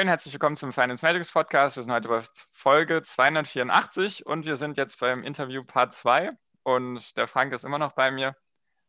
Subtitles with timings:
[0.00, 1.76] Hi und herzlich willkommen zum Finance Magics Podcast.
[1.76, 2.22] Wir sind heute bei
[2.52, 6.30] Folge 284 und wir sind jetzt beim Interview Part 2
[6.62, 8.34] und der Frank ist immer noch bei mir.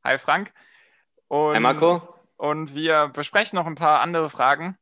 [0.06, 0.54] Hi Frank.
[1.28, 2.16] Und, Hi Marco.
[2.38, 4.78] Und wir besprechen noch ein paar andere Fragen,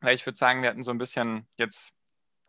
[0.00, 1.92] weil ich würde sagen, wir hatten so ein bisschen jetzt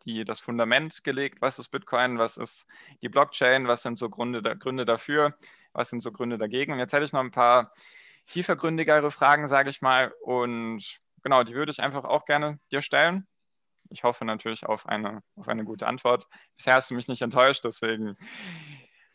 [0.06, 1.42] die, das Fundament gelegt.
[1.42, 2.18] Was ist Bitcoin?
[2.18, 2.66] Was ist
[3.02, 3.68] die Blockchain?
[3.68, 5.36] Was sind so Gründe, Gründe dafür?
[5.74, 6.72] Was sind so Gründe dagegen?
[6.72, 7.72] Und jetzt hätte ich noch ein paar
[8.28, 10.14] tiefergründigere Fragen, sage ich mal.
[10.22, 13.26] Und genau, die würde ich einfach auch gerne dir stellen.
[13.90, 16.26] Ich hoffe natürlich auf eine, auf eine gute Antwort.
[16.56, 18.16] Bisher hast du mich nicht enttäuscht, deswegen.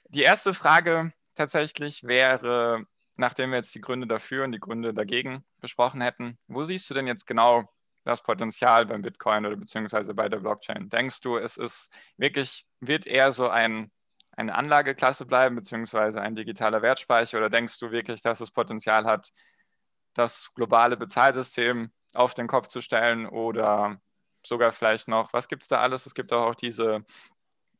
[0.09, 2.85] Die erste Frage tatsächlich wäre,
[3.17, 6.93] nachdem wir jetzt die Gründe dafür und die Gründe dagegen besprochen hätten, wo siehst du
[6.93, 7.65] denn jetzt genau
[8.05, 10.89] das Potenzial beim Bitcoin oder beziehungsweise bei der Blockchain?
[10.89, 13.91] Denkst du, es ist wirklich, wird eher so ein,
[14.31, 19.31] eine Anlageklasse bleiben, beziehungsweise ein digitaler Wertspeicher oder denkst du wirklich, dass es Potenzial hat,
[20.13, 23.99] das globale Bezahlsystem auf den Kopf zu stellen oder
[24.45, 26.05] sogar vielleicht noch, was gibt es da alles?
[26.05, 27.03] Es gibt auch, auch diese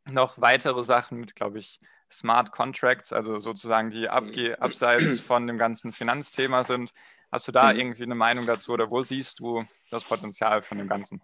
[0.06, 1.80] noch weitere Sachen mit, glaube ich,
[2.12, 4.64] Smart Contracts, also sozusagen die abge mhm.
[4.64, 6.92] abseits von dem ganzen Finanzthema sind.
[7.32, 7.80] Hast du da mhm.
[7.80, 11.22] irgendwie eine Meinung dazu oder wo siehst du das Potenzial von dem Ganzen?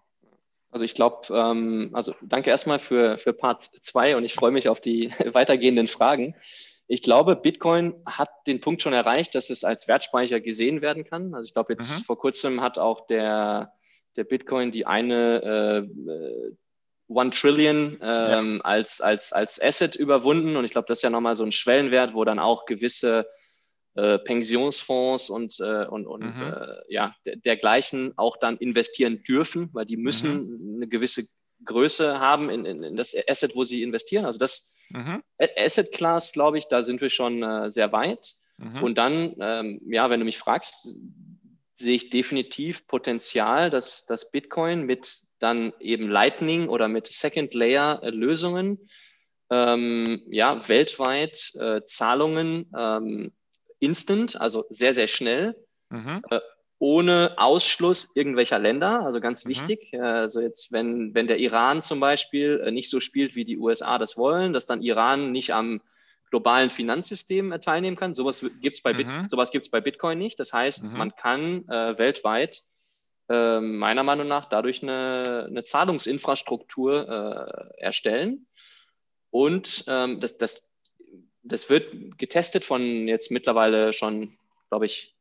[0.70, 4.68] Also ich glaube, ähm, also danke erstmal für, für Part 2 und ich freue mich
[4.68, 6.34] auf die weitergehenden Fragen.
[6.86, 11.34] Ich glaube, Bitcoin hat den Punkt schon erreicht, dass es als Wertspeicher gesehen werden kann.
[11.34, 12.02] Also ich glaube, jetzt mhm.
[12.02, 13.72] vor kurzem hat auch der,
[14.16, 16.52] der Bitcoin die eine äh,
[17.08, 18.64] One Trillion ähm, ja.
[18.64, 20.56] als, als, als Asset überwunden.
[20.56, 23.26] Und ich glaube, das ist ja nochmal so ein Schwellenwert, wo dann auch gewisse
[23.94, 26.42] äh, Pensionsfonds und, äh, und, und mhm.
[26.42, 30.76] äh, ja, dergleichen auch dann investieren dürfen, weil die müssen mhm.
[30.76, 31.24] eine gewisse
[31.64, 34.24] Größe haben in, in, in das Asset, wo sie investieren.
[34.24, 35.22] Also das Mhm.
[35.56, 38.34] Asset Class, glaube ich, da sind wir schon äh, sehr weit.
[38.58, 38.82] Mhm.
[38.82, 40.96] Und dann, ähm, ja, wenn du mich fragst,
[41.74, 48.00] sehe ich definitiv Potenzial, dass das Bitcoin mit dann eben Lightning oder mit Second Layer
[48.02, 48.88] äh, Lösungen
[49.50, 53.32] ähm, ja, weltweit äh, Zahlungen ähm,
[53.78, 55.54] instant, also sehr, sehr schnell,
[55.90, 56.22] mhm.
[56.30, 56.40] äh,
[56.84, 59.00] ohne Ausschluss irgendwelcher Länder.
[59.06, 59.48] Also ganz mhm.
[59.48, 59.98] wichtig.
[59.98, 63.96] Also jetzt, wenn, wenn der Iran zum Beispiel äh, nicht so spielt, wie die USA
[63.96, 65.80] das wollen, dass dann Iran nicht am
[66.28, 68.12] globalen Finanzsystem äh, teilnehmen kann.
[68.12, 69.28] Sowas gibt es bei, mhm.
[69.72, 70.38] bei Bitcoin nicht.
[70.38, 70.98] Das heißt, mhm.
[70.98, 72.64] man kann äh, weltweit
[73.30, 78.46] äh, meiner Meinung nach dadurch eine, eine Zahlungsinfrastruktur äh, erstellen.
[79.30, 80.70] Und ähm, das, das,
[81.44, 84.36] das wird getestet von jetzt mittlerweile schon,
[84.68, 85.13] glaube ich,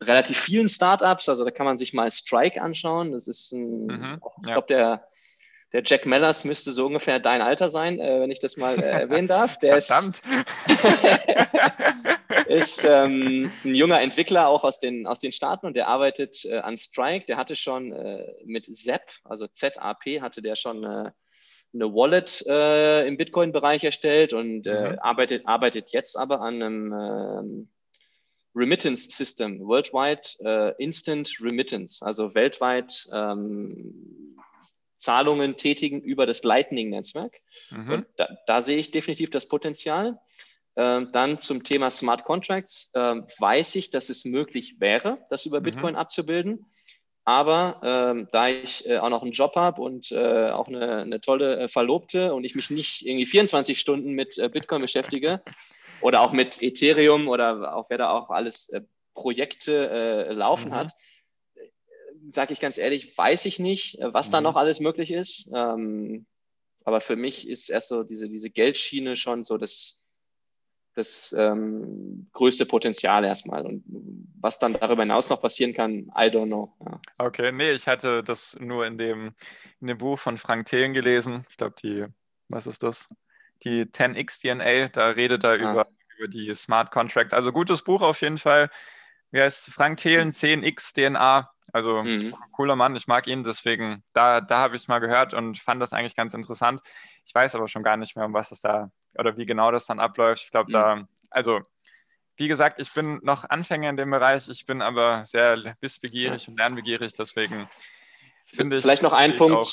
[0.00, 1.28] relativ vielen Startups.
[1.28, 3.12] Also da kann man sich mal Strike anschauen.
[3.12, 4.54] Das ist ein, mhm, ich ja.
[4.54, 5.08] glaube, der,
[5.72, 8.82] der Jack Mellers müsste so ungefähr dein Alter sein, äh, wenn ich das mal äh,
[8.82, 9.58] erwähnen darf.
[9.58, 10.22] Der Verdammt.
[10.68, 16.44] ist, ist ähm, ein junger Entwickler auch aus den, aus den Staaten und der arbeitet
[16.44, 17.26] äh, an Strike.
[17.26, 21.10] Der hatte schon äh, mit ZAP, also ZAP, hatte der schon äh,
[21.74, 24.98] eine Wallet äh, im Bitcoin-Bereich erstellt und mhm.
[25.00, 27.68] arbeitet, arbeitet jetzt aber an einem ähm,
[28.56, 34.36] Remittance System, Worldwide uh, Instant Remittance, also weltweit ähm,
[34.96, 37.34] Zahlungen tätigen über das Lightning-Netzwerk.
[37.70, 37.90] Mhm.
[37.90, 40.18] Und da, da, sehe ich definitiv das Potenzial.
[40.74, 45.60] Ähm, dann zum Thema Smart Contracts ähm, weiß ich, dass es möglich wäre, das über
[45.60, 45.64] mhm.
[45.64, 46.66] Bitcoin abzubilden.
[47.24, 51.20] Aber ähm, da ich äh, auch noch einen Job habe und äh, auch eine, eine
[51.20, 55.42] tolle äh, Verlobte und ich mich nicht irgendwie 24 Stunden mit äh, Bitcoin beschäftige,
[56.00, 58.82] oder auch mit Ethereum oder auch wer da auch alles äh,
[59.14, 60.74] Projekte äh, laufen mhm.
[60.74, 60.96] hat,
[62.30, 64.32] sage ich ganz ehrlich, weiß ich nicht, äh, was mhm.
[64.32, 65.50] da noch alles möglich ist.
[65.54, 66.26] Ähm,
[66.84, 69.98] aber für mich ist erst so diese, diese Geldschiene schon so das,
[70.94, 73.66] das ähm, größte Potenzial erstmal.
[73.66, 73.84] Und
[74.38, 76.72] was dann darüber hinaus noch passieren kann, I don't know.
[76.84, 77.00] Ja.
[77.18, 79.32] Okay, nee, ich hatte das nur in dem,
[79.80, 81.44] in dem Buch von Frank Thelen gelesen.
[81.50, 82.06] Ich glaube, die,
[82.48, 83.08] was ist das?
[83.64, 85.54] Die 10x DNA, da redet er ah.
[85.56, 85.86] über
[86.18, 87.34] über die Smart Contracts.
[87.34, 88.70] Also gutes Buch auf jeden Fall.
[89.30, 91.50] Wie heißt Frank Thelen, 10x DNA.
[91.72, 92.34] Also mhm.
[92.52, 95.82] cooler Mann, ich mag ihn, deswegen, da, da habe ich es mal gehört und fand
[95.82, 96.80] das eigentlich ganz interessant.
[97.26, 99.84] Ich weiß aber schon gar nicht mehr, um was es da oder wie genau das
[99.84, 100.44] dann abläuft.
[100.44, 100.72] Ich glaube, mhm.
[100.72, 101.60] da, also
[102.36, 106.58] wie gesagt, ich bin noch Anfänger in dem Bereich, ich bin aber sehr wissbegierig und
[106.58, 107.68] lernbegierig, deswegen
[108.46, 108.82] Finde ich.
[108.82, 109.56] Vielleicht noch ein Punkt.
[109.56, 109.72] Auch,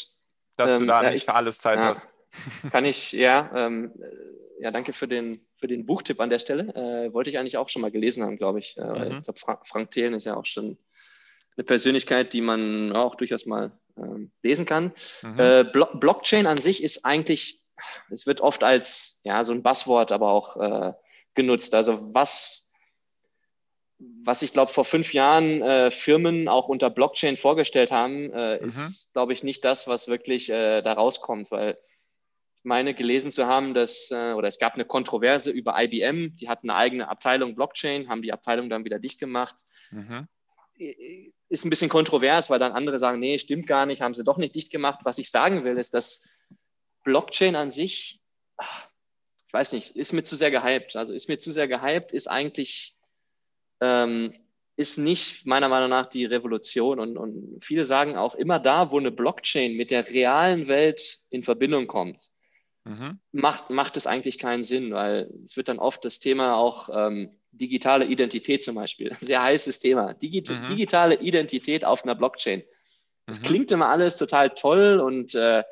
[0.57, 2.07] dass ähm, du da ja, nicht für alles Zeit ja, hast.
[2.71, 3.91] Kann ich, ja, ähm,
[4.59, 6.73] ja, danke für den, für den Buchtipp an der Stelle.
[6.75, 8.77] Äh, wollte ich eigentlich auch schon mal gelesen haben, glaube ich.
[8.77, 9.17] Äh, mhm.
[9.17, 10.77] Ich glaube, Fra Frank Thelen ist ja auch schon
[11.55, 14.93] eine Persönlichkeit, die man auch durchaus mal ähm, lesen kann.
[15.21, 15.39] Mhm.
[15.39, 17.61] Äh, Blo Blockchain an sich ist eigentlich,
[18.09, 20.93] es wird oft als ja, so ein Buzzword aber auch äh,
[21.35, 21.75] genutzt.
[21.75, 22.71] Also was,
[23.99, 28.67] was ich glaube vor fünf Jahren äh, Firmen auch unter Blockchain vorgestellt haben, äh, mhm.
[28.67, 31.77] ist, glaube ich, nicht das, was wirklich äh, da rauskommt, weil
[32.63, 36.69] meine gelesen zu haben, dass, äh, oder es gab eine Kontroverse über IBM, die hatten
[36.69, 39.55] eine eigene Abteilung Blockchain, haben die Abteilung dann wieder dicht gemacht.
[39.91, 40.27] Mhm
[41.53, 44.37] ist ein bisschen kontrovers, weil dann andere sagen, nee, stimmt gar nicht, haben sie doch
[44.37, 45.01] nicht dicht gemacht.
[45.03, 46.27] Was ich sagen will, ist, dass
[47.03, 48.21] Blockchain an sich,
[48.59, 50.95] ich weiß nicht, ist mir zu sehr gehypt.
[50.95, 52.97] Also ist mir zu sehr gehypt, ist eigentlich,
[53.81, 54.33] ähm,
[54.75, 56.99] ist nicht meiner Meinung nach die Revolution.
[56.99, 61.43] Und, und viele sagen auch immer da, wo eine Blockchain mit der realen Welt in
[61.43, 62.31] Verbindung kommt,
[62.85, 63.19] mhm.
[63.31, 67.31] macht, macht es eigentlich keinen Sinn, weil es wird dann oft das Thema auch ähm,
[67.51, 69.15] digitale Identität zum Beispiel.
[69.21, 70.13] Sehr heißes Thema.
[70.13, 70.67] Digi mhm.
[70.67, 72.63] Digitale Identität auf einer Blockchain.
[73.25, 73.45] Das mhm.
[73.45, 75.63] klingt immer alles total toll und, äh, äh,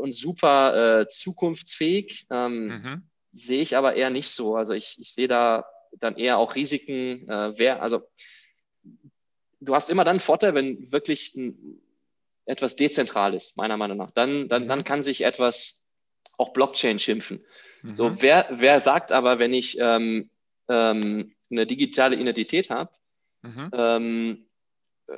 [0.00, 2.26] und super äh, zukunftsfähig.
[2.30, 3.02] Ähm, mhm.
[3.32, 4.56] Sehe ich aber eher nicht so.
[4.56, 7.28] Also ich, ich sehe da dann eher auch Risiken.
[7.28, 8.02] Äh, wer, also
[9.60, 11.80] du hast immer dann einen Vorteil, wenn wirklich ein,
[12.46, 14.10] etwas dezentral ist, meiner Meinung nach.
[14.10, 14.84] Dann, dann, dann mhm.
[14.84, 15.82] kann sich etwas
[16.38, 17.44] auch Blockchain schimpfen.
[17.82, 18.22] So, mhm.
[18.22, 20.30] wer, wer sagt aber, wenn ich ähm,
[20.68, 22.90] ähm, eine digitale Identität habe,
[23.42, 23.70] mhm.
[23.72, 24.46] ähm,
[25.06, 25.14] äh,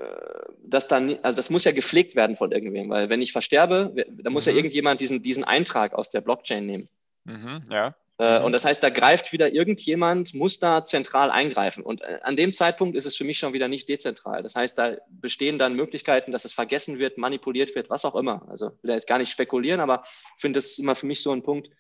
[0.63, 4.33] das dann, also das muss ja gepflegt werden von irgendwem, weil wenn ich versterbe, dann
[4.33, 4.53] muss mhm.
[4.53, 6.89] ja irgendjemand diesen, diesen Eintrag aus der Blockchain nehmen.
[7.25, 7.97] Mhm, ja.
[8.21, 8.45] Äh, mhm.
[8.45, 11.83] Und das heißt, da greift wieder irgendjemand, muss da zentral eingreifen.
[11.83, 14.43] Und äh, an dem Zeitpunkt ist es für mich schon wieder nicht dezentral.
[14.43, 18.47] Das heißt, da bestehen dann Möglichkeiten, dass es vergessen wird, manipuliert wird, was auch immer.
[18.51, 21.23] Also will da jetzt gar nicht spekulieren, aber ich finde, das ist immer für mich
[21.23, 21.71] so ein Punkt,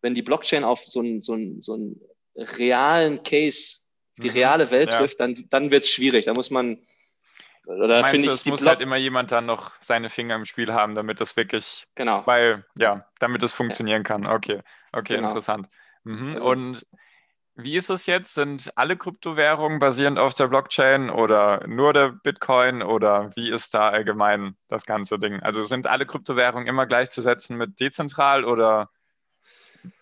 [0.00, 2.00] wenn die Blockchain auf so ein, so ein, so ein
[2.36, 3.78] realen Case,
[4.18, 4.36] die mhm.
[4.36, 4.98] reale Welt ja.
[5.00, 6.26] trifft, dann, dann wird es schwierig.
[6.26, 6.78] Da muss man.
[7.66, 10.72] Oder Meinst du, es muss Block halt immer jemand dann noch seine Finger im Spiel
[10.72, 11.88] haben, damit das wirklich.
[11.96, 12.22] Genau.
[12.24, 14.04] Weil, ja, damit es funktionieren ja.
[14.04, 14.28] kann.
[14.28, 14.60] Okay,
[14.92, 15.26] okay, genau.
[15.26, 15.66] interessant.
[16.08, 16.34] Mhm.
[16.34, 16.86] Also, Und
[17.54, 18.34] wie ist es jetzt?
[18.34, 23.90] Sind alle Kryptowährungen basierend auf der Blockchain oder nur der Bitcoin oder wie ist da
[23.90, 25.40] allgemein das ganze Ding?
[25.40, 28.88] Also sind alle Kryptowährungen immer gleichzusetzen mit dezentral oder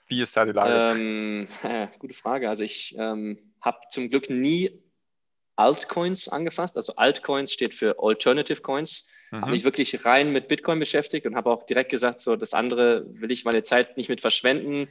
[0.06, 0.92] wie ist da die Lage?
[0.96, 2.48] Ähm, äh, gute Frage.
[2.48, 4.70] Also ich ähm, habe zum Glück nie
[5.56, 6.76] Altcoins angefasst.
[6.76, 9.08] Also Altcoins steht für Alternative Coins.
[9.32, 9.40] Mhm.
[9.40, 13.06] Habe ich wirklich rein mit Bitcoin beschäftigt und habe auch direkt gesagt, so das andere
[13.08, 14.88] will ich meine Zeit nicht mit verschwenden.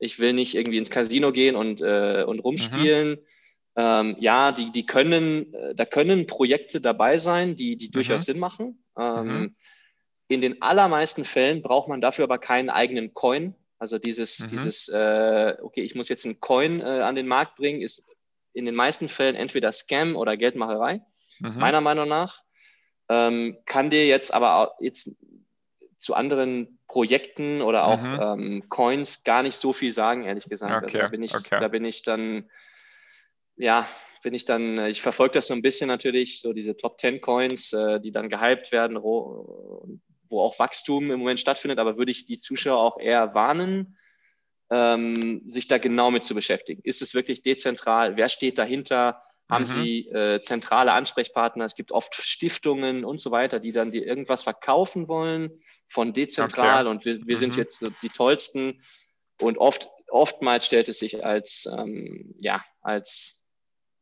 [0.00, 3.10] Ich will nicht irgendwie ins Casino gehen und, äh, und rumspielen.
[3.10, 3.18] Mhm.
[3.76, 8.24] Ähm, ja, die, die können, äh, da können Projekte dabei sein, die, die durchaus mhm.
[8.24, 8.84] Sinn machen.
[8.98, 9.56] Ähm, mhm.
[10.28, 13.54] in den allermeisten Fällen braucht man dafür aber keinen eigenen Coin.
[13.78, 14.48] Also dieses, mhm.
[14.48, 18.04] dieses äh, okay, ich muss jetzt einen Coin äh, an den Markt bringen, ist
[18.52, 21.02] in den meisten Fällen entweder Scam oder Geldmacherei,
[21.38, 21.58] mhm.
[21.58, 22.42] meiner Meinung nach.
[23.08, 25.16] Ähm, kann dir jetzt aber jetzt
[26.00, 28.20] zu anderen Projekten oder auch mhm.
[28.20, 30.84] ähm, Coins gar nicht so viel sagen, ehrlich gesagt.
[30.84, 30.84] Okay.
[30.86, 31.58] Also da bin ich, okay.
[31.60, 32.50] da bin ich dann,
[33.56, 33.86] ja,
[34.22, 37.20] bin ich dann, äh, ich verfolge das so ein bisschen natürlich, so diese Top 10
[37.20, 40.00] Coins, äh, die dann gehypt werden, wo
[40.32, 43.98] auch Wachstum im Moment stattfindet, aber würde ich die Zuschauer auch eher warnen,
[44.70, 46.80] ähm, sich da genau mit zu beschäftigen.
[46.82, 48.16] Ist es wirklich dezentral?
[48.16, 49.22] Wer steht dahinter?
[49.50, 49.66] Haben mhm.
[49.66, 51.64] Sie äh, zentrale Ansprechpartner?
[51.64, 56.86] Es gibt oft Stiftungen und so weiter, die dann dir irgendwas verkaufen wollen von dezentral
[56.86, 56.90] okay.
[56.90, 57.40] und wir, wir mhm.
[57.40, 58.82] sind jetzt die tollsten.
[59.40, 63.42] Und oft, oftmals stellt es sich als, ähm, ja, als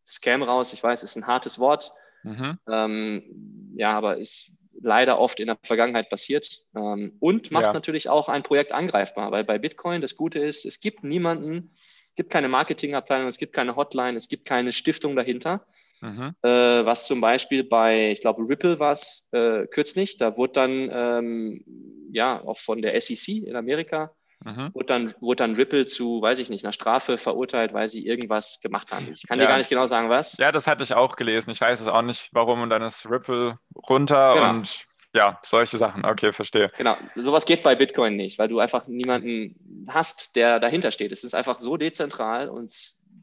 [0.06, 0.72] Scam raus.
[0.72, 1.92] Ich weiß, ist ein hartes Wort.
[2.24, 2.58] Mhm.
[2.68, 7.72] Ähm, ja, aber ist leider oft in der Vergangenheit passiert ähm, und macht ja.
[7.72, 11.97] natürlich auch ein Projekt angreifbar, weil bei Bitcoin das Gute ist, es gibt niemanden, es
[12.18, 15.64] gibt keine Marketingabteilung, es gibt keine Hotline, es gibt keine Stiftung dahinter.
[16.00, 16.34] Mhm.
[16.42, 16.48] Äh,
[16.84, 21.64] was zum Beispiel bei, ich glaube, Ripple war es äh, kürzlich, da wurde dann ähm,
[22.12, 24.12] ja auch von der SEC in Amerika
[24.44, 24.72] Mhm.
[24.72, 28.60] Wurde, dann, wurde dann Ripple zu, weiß ich nicht, einer Strafe verurteilt, weil sie irgendwas
[28.60, 29.08] gemacht haben.
[29.10, 30.36] Ich kann ja, dir gar nicht genau sagen, was.
[30.38, 31.50] Ja, das hatte ich auch gelesen.
[31.50, 32.62] Ich weiß es auch nicht, warum.
[32.62, 33.58] Und dann ist Ripple
[33.88, 34.50] runter genau.
[34.50, 34.86] und
[35.18, 36.04] ja, solche Sachen.
[36.04, 36.70] Okay, verstehe.
[36.76, 41.12] Genau, sowas geht bei Bitcoin nicht, weil du einfach niemanden hast, der dahinter steht.
[41.12, 42.72] Es ist einfach so dezentral und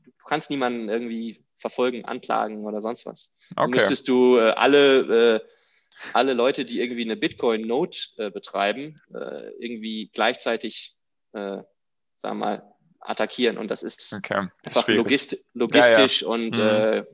[0.03, 3.35] du kannst niemanden irgendwie verfolgen, anklagen oder sonst was.
[3.51, 3.61] Okay.
[3.61, 5.39] Dann müsstest du äh, alle, äh,
[6.13, 10.95] alle Leute, die irgendwie eine Bitcoin-Note äh, betreiben, äh, irgendwie gleichzeitig
[11.33, 11.63] äh,
[12.25, 13.57] sagen wir mal, attackieren.
[13.57, 14.47] Und das ist okay.
[14.63, 16.33] einfach logist logistisch ja, ja.
[16.33, 16.61] und mhm.
[16.61, 17.05] äh,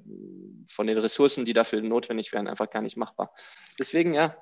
[0.68, 3.34] von den Ressourcen, die dafür notwendig wären, einfach gar nicht machbar.
[3.78, 4.38] Deswegen, ja,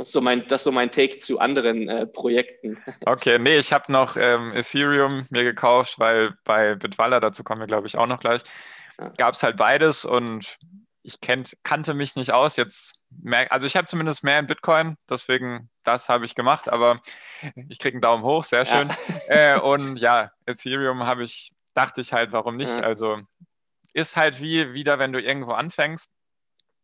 [0.00, 2.82] Das ist so mein, das so mein Take zu anderen äh, Projekten.
[3.04, 7.66] Okay, nee, ich habe noch ähm, Ethereum mir gekauft, weil bei Bitwalla, dazu kommen wir
[7.66, 8.40] glaube ich auch noch gleich,
[8.98, 9.10] ja.
[9.18, 10.56] gab es halt beides und
[11.02, 12.56] ich kennt, kannte mich nicht aus.
[12.56, 16.96] Jetzt mehr, also ich habe zumindest mehr in Bitcoin, deswegen das habe ich gemacht, aber
[17.68, 18.88] ich kriege einen Daumen hoch, sehr schön.
[18.88, 18.96] Ja.
[19.28, 22.74] Äh, und ja, Ethereum habe ich, dachte ich halt, warum nicht?
[22.74, 22.80] Ja.
[22.80, 23.18] Also
[23.92, 26.10] ist halt wie wieder, wenn du irgendwo anfängst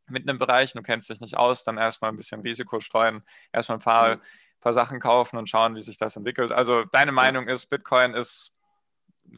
[0.08, 3.22] mit einem Bereich, du kennst dich nicht aus, dann erstmal ein bisschen Risiko streuen,
[3.52, 4.20] erstmal ein paar, mhm.
[4.60, 6.52] paar Sachen kaufen und schauen, wie sich das entwickelt.
[6.52, 8.54] Also deine Meinung ist, Bitcoin ist,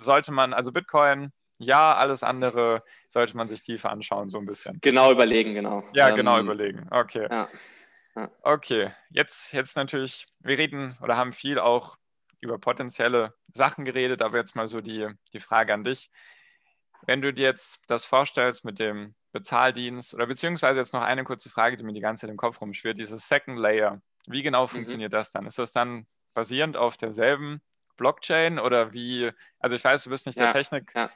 [0.01, 4.79] sollte man, also Bitcoin ja, alles andere sollte man sich tiefer anschauen, so ein bisschen.
[4.81, 5.83] Genau überlegen, genau.
[5.93, 6.87] Ja, genau ähm, überlegen.
[6.91, 7.27] Okay.
[7.29, 7.49] Ja.
[8.17, 8.31] Ja.
[8.43, 11.97] Okay, jetzt, jetzt natürlich, wir reden oder haben viel auch
[12.41, 16.11] über potenzielle Sachen geredet, aber jetzt mal so die, die Frage an dich.
[17.07, 21.49] Wenn du dir jetzt das vorstellst mit dem Bezahldienst oder beziehungsweise jetzt noch eine kurze
[21.49, 24.69] Frage, die mir die ganze Zeit im Kopf rumschwirrt, dieses Second Layer, wie genau mhm.
[24.69, 25.47] funktioniert das dann?
[25.47, 27.61] Ist das dann basierend auf derselben
[27.97, 31.11] Blockchain oder wie, also ich weiß, du bist nicht ja, der Technik, ja.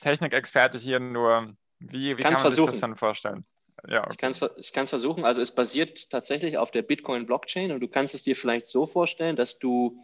[0.00, 2.66] Technikexperte hier, nur wie, wie kann man versuchen.
[2.66, 3.44] sich das dann vorstellen?
[3.88, 4.30] Ja, okay.
[4.58, 5.24] Ich kann es versuchen.
[5.24, 9.36] Also es basiert tatsächlich auf der Bitcoin-Blockchain und du kannst es dir vielleicht so vorstellen,
[9.36, 9.98] dass du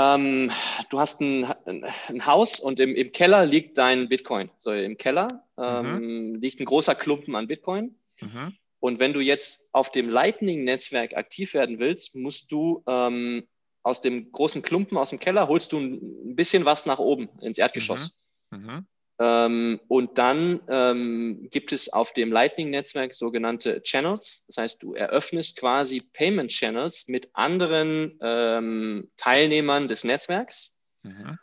[0.00, 0.50] ähm,
[0.88, 4.50] du hast ein, ein, Haus und im, im, Keller liegt dein Bitcoin.
[4.58, 6.34] So im Keller ähm, mhm.
[6.36, 7.96] liegt ein großer Klumpen an Bitcoin.
[8.20, 8.56] Mhm.
[8.78, 13.46] Und wenn du jetzt auf dem Lightning-Netzwerk aktiv werden willst, musst du ähm,
[13.82, 17.58] aus dem großen Klumpen aus dem Keller holst du ein bisschen was nach oben ins
[17.58, 18.14] Erdgeschoss.
[18.50, 18.86] Mhm.
[19.22, 24.44] Ähm, und dann ähm, gibt es auf dem Lightning-Netzwerk sogenannte Channels.
[24.46, 30.74] Das heißt, du eröffnest quasi Payment Channels mit anderen ähm, Teilnehmern des Netzwerks.
[31.02, 31.38] Mhm.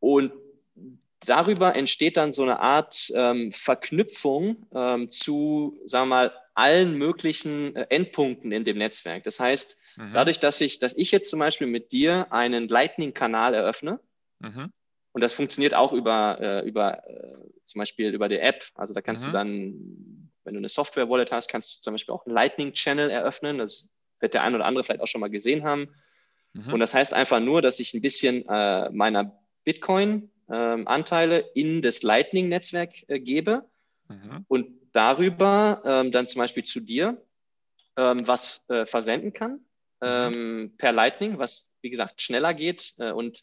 [0.00, 0.32] Und
[1.20, 7.76] darüber entsteht dann so eine Art ähm, Verknüpfung ähm, zu, sagen wir mal, allen möglichen
[7.76, 9.24] äh, Endpunkten in dem Netzwerk.
[9.24, 10.12] Das heißt, mhm.
[10.14, 14.00] dadurch, dass ich, dass ich jetzt zum Beispiel mit dir einen Lightning-Kanal eröffne,
[14.38, 14.72] mhm.
[15.16, 18.66] Und das funktioniert auch über, äh, über äh, zum Beispiel über die App.
[18.74, 19.28] Also da kannst mhm.
[19.28, 23.56] du dann, wenn du eine Software-Wallet hast, kannst du zum Beispiel auch einen Lightning-Channel eröffnen.
[23.56, 23.88] Das
[24.20, 25.88] wird der ein oder andere vielleicht auch schon mal gesehen haben.
[26.52, 26.70] Mhm.
[26.70, 32.02] Und das heißt einfach nur, dass ich ein bisschen äh, meiner Bitcoin-Anteile ähm, in das
[32.02, 33.64] Lightning-Netzwerk äh, gebe
[34.10, 34.44] mhm.
[34.48, 37.16] und darüber ähm, dann zum Beispiel zu dir
[37.96, 39.60] ähm, was äh, versenden kann
[40.02, 40.74] mhm.
[40.76, 43.42] per Lightning, was wie gesagt schneller geht äh, und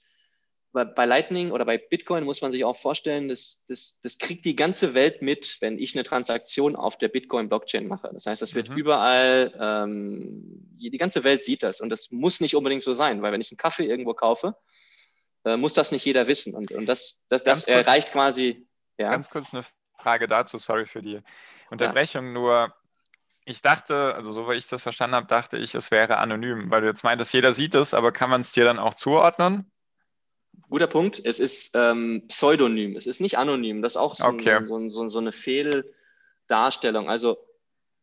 [0.73, 4.55] bei Lightning oder bei Bitcoin muss man sich auch vorstellen, das, das, das kriegt die
[4.55, 8.09] ganze Welt mit, wenn ich eine Transaktion auf der Bitcoin-Blockchain mache.
[8.11, 8.77] Das heißt, das wird mhm.
[8.77, 10.41] überall, ähm,
[10.79, 13.51] die ganze Welt sieht das und das muss nicht unbedingt so sein, weil wenn ich
[13.51, 14.55] einen Kaffee irgendwo kaufe,
[15.45, 18.67] äh, muss das nicht jeder wissen und, und das, das, das erreicht quasi.
[18.97, 19.11] Ja.
[19.11, 19.63] Ganz kurz eine
[19.99, 21.21] Frage dazu, sorry für die
[21.69, 22.31] Unterbrechung, ja.
[22.31, 22.73] nur
[23.45, 26.81] ich dachte, also so wie ich das verstanden habe, dachte ich, es wäre anonym, weil
[26.81, 29.69] du jetzt meintest, jeder sieht es, aber kann man es dir dann auch zuordnen?
[30.69, 31.21] Guter Punkt.
[31.23, 32.95] Es ist ähm, pseudonym.
[32.95, 33.81] Es ist nicht anonym.
[33.81, 34.55] Das ist auch so, okay.
[34.55, 37.09] ein, so, so, so eine Fehldarstellung.
[37.09, 37.37] Also,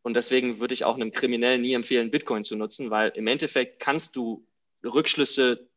[0.03, 3.79] und deswegen würde ich auch einem Kriminellen nie empfehlen, Bitcoin zu nutzen, weil im Endeffekt
[3.79, 4.47] kannst du
[4.83, 5.67] Rückschlüsse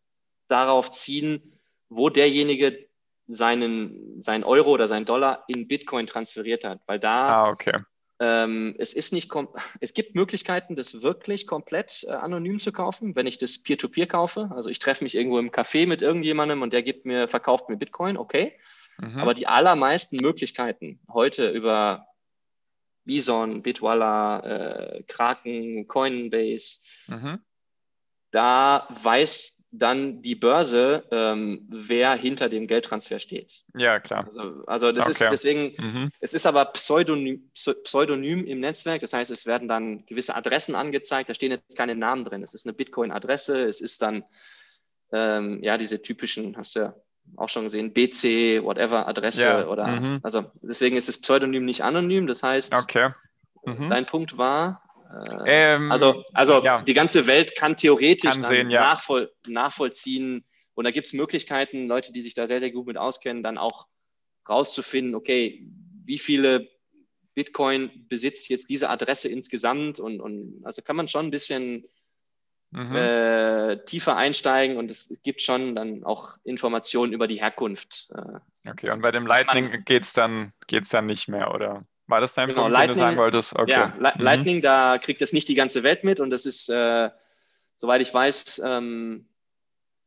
[0.49, 2.87] darauf ziehen, wo derjenige
[3.27, 6.81] seinen, seinen Euro oder seinen Dollar in Bitcoin transferiert hat.
[6.87, 7.81] Weil da ah, okay.
[8.21, 9.33] Ähm, es, ist nicht
[9.81, 14.11] es gibt Möglichkeiten, das wirklich komplett äh, anonym zu kaufen, wenn ich das Peer-to-Peer -Peer
[14.11, 14.51] kaufe.
[14.55, 17.77] Also ich treffe mich irgendwo im Café mit irgendjemandem und der gibt mir, verkauft mir
[17.77, 18.53] Bitcoin, okay.
[18.99, 19.19] Mhm.
[19.19, 22.07] Aber die allermeisten Möglichkeiten heute über
[23.05, 27.41] Bison, Bitwala, äh, Kraken, Coinbase, mhm.
[28.31, 33.65] da weiß dann die Börse, ähm, wer hinter dem Geldtransfer steht.
[33.77, 34.25] Ja, klar.
[34.27, 35.13] Also, also das okay.
[35.13, 36.11] ist deswegen, mhm.
[36.21, 41.29] es ist aber pseudonym, pseudonym im Netzwerk, das heißt, es werden dann gewisse Adressen angezeigt,
[41.29, 42.43] da stehen jetzt keine Namen drin.
[42.43, 44.25] Es ist eine Bitcoin-Adresse, es ist dann,
[45.13, 46.95] ähm, ja, diese typischen, hast du ja
[47.37, 49.67] auch schon gesehen, BC, whatever, Adresse ja.
[49.67, 50.21] oder, mhm.
[50.23, 53.11] also deswegen ist das Pseudonym nicht anonym, das heißt, okay.
[53.65, 53.91] mhm.
[53.91, 54.84] dein Punkt war,
[55.47, 56.83] ähm, also also ja.
[56.83, 58.81] die ganze Welt kann theoretisch kann sehen, ja.
[58.83, 60.45] nachvoll nachvollziehen
[60.75, 63.59] und da gibt es Möglichkeiten, Leute, die sich da sehr, sehr gut mit auskennen, dann
[63.59, 63.87] auch
[64.49, 65.67] rauszufinden, okay,
[66.05, 66.69] wie viele
[67.35, 71.85] Bitcoin besitzt jetzt diese Adresse insgesamt und, und also kann man schon ein bisschen
[72.71, 72.95] mhm.
[72.95, 78.09] äh, tiefer einsteigen und es gibt schon dann auch Informationen über die Herkunft.
[78.15, 81.87] Äh, okay, und bei dem Lightning geht es dann, geht's dann nicht mehr, oder?
[82.07, 83.59] War das dein genau, Punkt, Lightning, den du sagen wolltest?
[83.59, 83.71] Okay.
[83.71, 84.23] Ja, mhm.
[84.23, 87.11] Lightning, da kriegt das nicht die ganze Welt mit und das ist, äh,
[87.77, 89.29] soweit ich weiß, ähm,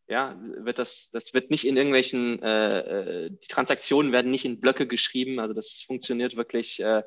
[0.08, 2.80] ja, wird das, das wird nicht in irgendwelchen, äh,
[3.26, 7.04] äh, die Transaktionen werden nicht in Blöcke geschrieben, also das funktioniert wirklich äh,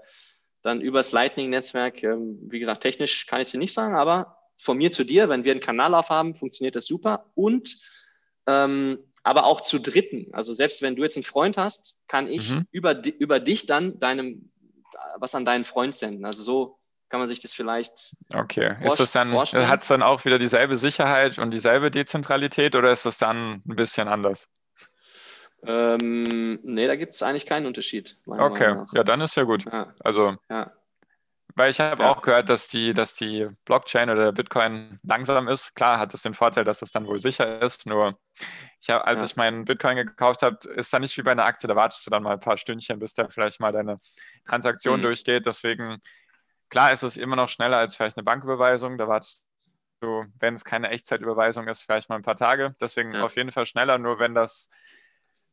[0.62, 2.02] dann übers Lightning-Netzwerk.
[2.02, 5.28] Ähm, wie gesagt, technisch kann ich es dir nicht sagen, aber von mir zu dir,
[5.28, 7.30] wenn wir einen Kanal aufhaben, funktioniert das super.
[7.34, 7.78] Und
[8.46, 10.28] ähm, aber auch zu Dritten.
[10.32, 12.66] Also selbst wenn du jetzt einen Freund hast, kann ich mhm.
[12.70, 14.50] über, über dich dann deinem,
[15.18, 16.24] was an deinen Freund senden.
[16.24, 16.78] Also so
[17.08, 18.16] kann man sich das vielleicht.
[18.32, 22.92] Okay, ist das dann, hat es dann auch wieder dieselbe Sicherheit und dieselbe Dezentralität oder
[22.92, 24.48] ist das dann ein bisschen anders?
[25.62, 28.16] Ähm, nee, da gibt es eigentlich keinen Unterschied.
[28.26, 29.64] Okay, ja, dann ist ja gut.
[29.70, 29.92] Ja.
[30.00, 30.72] Also, ja.
[31.60, 32.10] Weil ich habe ja.
[32.10, 35.74] auch gehört, dass die, dass die Blockchain oder der Bitcoin langsam ist.
[35.74, 37.84] Klar hat es den Vorteil, dass es dann wohl sicher ist.
[37.86, 38.18] Nur,
[38.80, 41.68] ich hab, als ich meinen Bitcoin gekauft habe, ist da nicht wie bei einer Aktie.
[41.68, 44.00] Da wartest du dann mal ein paar Stündchen, bis der vielleicht mal deine
[44.46, 45.04] Transaktion mhm.
[45.04, 45.44] durchgeht.
[45.44, 45.98] Deswegen,
[46.70, 48.96] klar ist es immer noch schneller als vielleicht eine Banküberweisung.
[48.96, 49.44] Da wartest
[50.00, 52.74] du, wenn es keine Echtzeitüberweisung ist, vielleicht mal ein paar Tage.
[52.80, 53.98] Deswegen auf jeden Fall schneller.
[53.98, 54.70] Nur wenn das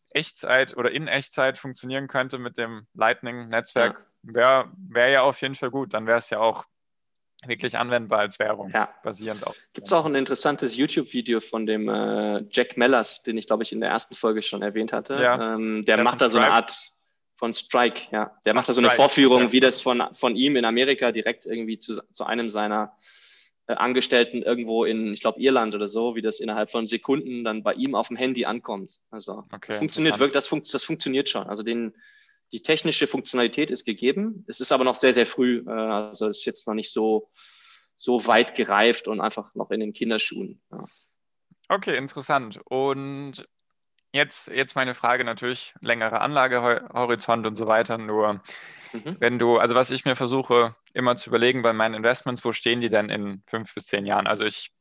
[0.10, 4.34] Echtzeit oder in Echtzeit funktionieren könnte mit dem Lightning-Netzwerk, ja.
[4.34, 5.94] wäre wär ja auf jeden Fall gut.
[5.94, 6.66] Dann wäre es ja auch
[7.46, 8.90] wirklich anwendbar als Währung, ja.
[9.04, 9.56] basierend auf.
[9.74, 13.72] Gibt es auch ein interessantes YouTube-Video von dem äh, Jack Mellers, den ich glaube ich
[13.72, 15.16] in der ersten Folge schon erwähnt hatte.
[15.16, 15.56] Ja.
[15.56, 16.76] Ähm, der, der, macht da so eine Art
[17.36, 18.36] von Strike, ja.
[18.46, 19.52] Der macht Ach, da so eine Strike, Vorführung, ja.
[19.52, 22.98] wie das von, von ihm in Amerika direkt irgendwie zu, zu einem seiner
[23.68, 27.74] Angestellten irgendwo in, ich glaube, Irland oder so, wie das innerhalb von Sekunden dann bei
[27.74, 29.02] ihm auf dem Handy ankommt.
[29.12, 31.48] Also okay, das funktioniert wirklich, das, fun das funktioniert schon.
[31.48, 31.94] Also den,
[32.54, 34.46] die technische Funktionalität ist gegeben.
[34.48, 35.64] Es ist aber noch sehr, sehr früh.
[35.68, 37.30] Äh, also es ist jetzt noch nicht so,
[37.98, 40.62] so weit gereift und einfach noch in den Kinderschuhen.
[40.72, 40.86] Ja.
[41.68, 42.62] Okay, interessant.
[42.64, 43.46] Und
[44.14, 47.98] jetzt, jetzt meine Frage natürlich, längere Anlagehorizont und so weiter.
[47.98, 48.42] Nur
[48.94, 49.18] Mhm.
[49.20, 52.82] Wenn du, also was ich mir versuche immer zu überlegen bei meinen Investments, wo stehen
[52.82, 54.26] die denn in fünf bis zehn Jahren?
[54.26, 54.72] Also ich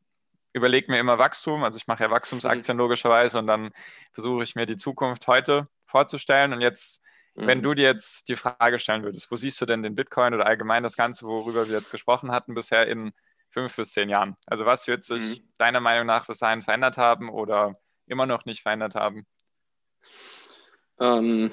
[0.54, 2.80] überlege mir immer Wachstum, also ich mache ja Wachstumsaktien mhm.
[2.80, 3.70] logischerweise und dann
[4.12, 6.54] versuche ich mir die Zukunft heute vorzustellen.
[6.54, 7.02] Und jetzt,
[7.34, 7.46] mhm.
[7.46, 10.46] wenn du dir jetzt die Frage stellen würdest, wo siehst du denn den Bitcoin oder
[10.46, 13.12] allgemein das Ganze, worüber wir jetzt gesprochen hatten bisher in
[13.50, 14.36] fünf bis zehn Jahren?
[14.46, 15.48] Also was wird sich mhm.
[15.58, 19.26] deiner Meinung nach bis dahin verändert haben oder immer noch nicht verändert haben?
[20.98, 21.52] Ähm,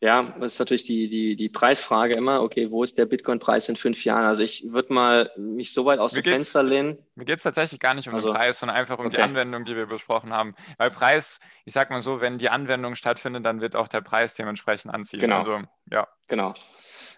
[0.00, 3.76] ja, das ist natürlich die, die, die Preisfrage immer, okay, wo ist der Bitcoin-Preis in
[3.76, 4.26] fünf Jahren?
[4.26, 6.98] Also ich würde mal mich so weit aus dem Fenster lehnen.
[7.14, 9.16] Mir geht es tatsächlich gar nicht um also, den Preis, sondern einfach um okay.
[9.16, 10.54] die Anwendung, die wir besprochen haben.
[10.76, 14.34] Weil Preis, ich sag mal so, wenn die Anwendung stattfindet, dann wird auch der Preis
[14.34, 15.20] dementsprechend anziehen.
[15.20, 15.38] Genau.
[15.38, 16.06] Also, ja.
[16.28, 16.52] Genau.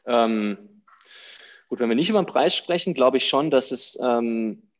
[0.06, 0.84] Ähm,
[1.68, 4.70] gut, wenn wir nicht über den Preis sprechen, glaube ich schon, dass es, ähm,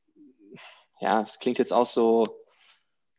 [1.01, 2.27] ja, es klingt jetzt auch so,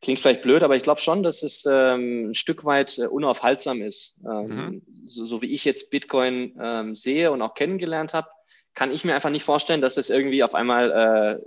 [0.02, 3.82] Klingt vielleicht blöd, aber ich glaube schon, dass es ähm, ein Stück weit äh, unaufhaltsam
[3.82, 4.18] ist.
[4.24, 4.82] Ähm, mhm.
[5.06, 8.30] so, so, wie ich jetzt Bitcoin ähm, sehe und auch kennengelernt habe,
[8.74, 11.46] kann ich mir einfach nicht vorstellen, dass es irgendwie auf einmal äh,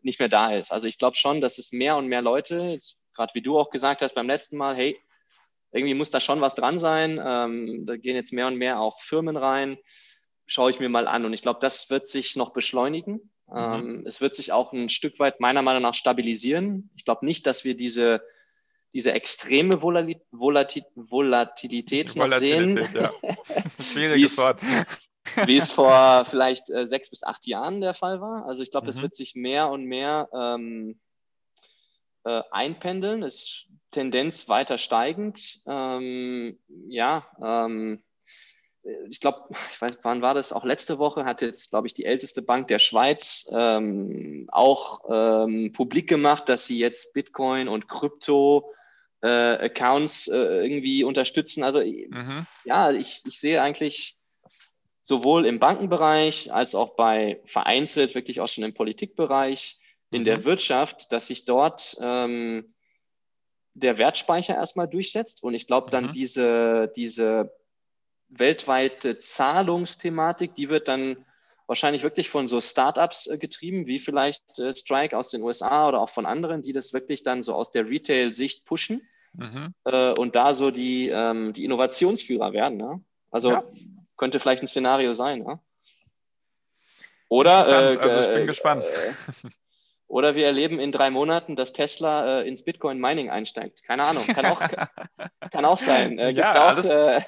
[0.00, 0.72] nicht mehr da ist.
[0.72, 2.78] Also ich glaube schon, dass es mehr und mehr Leute,
[3.14, 4.98] gerade wie du auch gesagt hast beim letzten Mal, hey,
[5.72, 7.20] irgendwie muss da schon was dran sein.
[7.22, 9.76] Ähm, da gehen jetzt mehr und mehr auch Firmen rein.
[10.46, 11.24] Schaue ich mir mal an.
[11.24, 13.30] Und ich glaube, das wird sich noch beschleunigen.
[13.48, 13.56] Mhm.
[13.56, 16.90] Ähm, es wird sich auch ein Stück weit meiner Meinung nach stabilisieren.
[16.96, 18.22] Ich glaube nicht, dass wir diese,
[18.92, 23.02] diese extreme Volatil Volatil Volatilität noch Volatilität, sehen.
[23.02, 23.12] Ja.
[23.82, 24.60] Schwieriges Wort.
[25.46, 28.46] wie es vor vielleicht äh, sechs bis acht Jahren der Fall war.
[28.46, 28.88] Also ich glaube, mhm.
[28.88, 31.00] das wird sich mehr und mehr ähm,
[32.24, 33.22] äh, einpendeln.
[33.22, 35.60] Es ist Tendenz weiter steigend.
[35.66, 38.03] Ähm, ja, ähm,
[39.08, 40.52] ich glaube, ich weiß, wann war das?
[40.52, 45.72] Auch letzte Woche hat jetzt, glaube ich, die älteste Bank der Schweiz ähm, auch ähm,
[45.72, 48.72] publik gemacht, dass sie jetzt Bitcoin und Krypto
[49.22, 51.64] äh, Accounts äh, irgendwie unterstützen.
[51.64, 52.46] Also mhm.
[52.64, 54.18] ja, ich, ich sehe eigentlich
[55.00, 59.78] sowohl im Bankenbereich als auch bei vereinzelt, wirklich auch schon im Politikbereich,
[60.10, 60.24] in mhm.
[60.26, 62.74] der Wirtschaft, dass sich dort ähm,
[63.74, 65.42] der Wertspeicher erstmal durchsetzt.
[65.42, 66.12] Und ich glaube, dann mhm.
[66.12, 67.52] diese, diese
[68.38, 71.24] weltweite Zahlungsthematik, die wird dann
[71.66, 76.00] wahrscheinlich wirklich von so Startups äh, getrieben, wie vielleicht äh, Strike aus den USA oder
[76.00, 79.74] auch von anderen, die das wirklich dann so aus der Retail-Sicht pushen mhm.
[79.84, 82.76] äh, und da so die, ähm, die Innovationsführer werden.
[82.76, 83.02] Ne?
[83.30, 83.64] Also ja.
[84.16, 85.40] könnte vielleicht ein Szenario sein.
[85.40, 85.58] Ne?
[87.28, 88.84] Oder, äh, also ich bin äh, gespannt.
[88.84, 89.48] Äh,
[90.14, 93.82] oder wir erleben in drei Monaten, dass Tesla äh, ins Bitcoin-Mining einsteigt.
[93.82, 94.60] Keine Ahnung, kann auch,
[95.50, 96.20] kann auch sein.
[96.20, 97.20] Äh, ja, auch, alles, äh,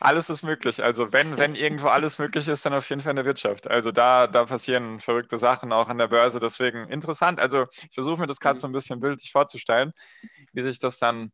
[0.00, 0.82] alles, ist möglich.
[0.82, 3.70] Also wenn, wenn irgendwo alles möglich ist, dann auf jeden Fall in der Wirtschaft.
[3.70, 6.40] Also da, da passieren verrückte Sachen auch an der Börse.
[6.40, 7.38] Deswegen interessant.
[7.38, 8.60] Also ich versuche mir das gerade mhm.
[8.60, 9.92] so ein bisschen bildlich vorzustellen,
[10.52, 11.30] wie sich das dann,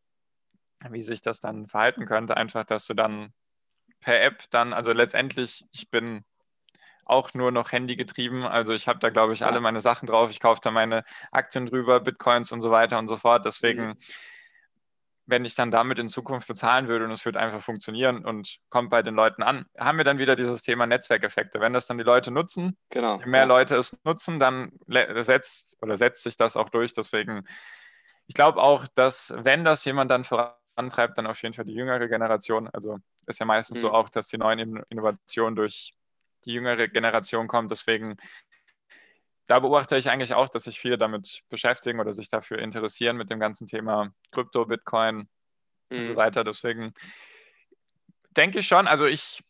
[0.91, 2.37] wie sich das dann verhalten könnte.
[2.37, 3.33] Einfach, dass du dann
[4.01, 6.27] per App dann, also letztendlich, ich bin
[7.09, 8.45] auch nur noch Handy getrieben.
[8.45, 10.31] Also ich habe da, glaube ich, alle meine Sachen drauf.
[10.31, 13.45] Ich kaufe da meine Aktien drüber, Bitcoins und so weiter und so fort.
[13.47, 13.97] Deswegen, mhm.
[15.25, 18.91] wenn ich dann damit in Zukunft bezahlen würde und es wird einfach funktionieren und kommt
[18.91, 21.61] bei den Leuten an, haben wir dann wieder dieses Thema Netzwerkeffekte.
[21.61, 23.47] Wenn das dann die Leute nutzen, genau, je mehr ja.
[23.47, 26.93] Leute es nutzen, dann setzt oder setzt sich das auch durch.
[26.93, 27.47] Deswegen,
[28.27, 32.07] ich glaube auch, dass wenn das jemand dann vorantreibt, dann auf jeden Fall die jüngere
[32.07, 32.69] Generation.
[32.69, 33.83] Also ist ja meistens mhm.
[33.83, 35.95] so auch, dass die neuen Innovationen durch
[36.45, 37.69] die jüngere Generation kommen.
[37.69, 38.17] Deswegen
[39.49, 43.31] da beobachte ich eigentlich auch, dass sich viele damit beschäftigen oder sich dafür interessieren mit
[43.31, 45.29] dem ganzen Thema Krypto, Bitcoin
[45.89, 45.99] mhm.
[45.99, 46.17] und so mhm.
[46.17, 46.45] weiter.
[46.45, 46.93] Deswegen
[48.37, 49.43] denke ich schon, also ich,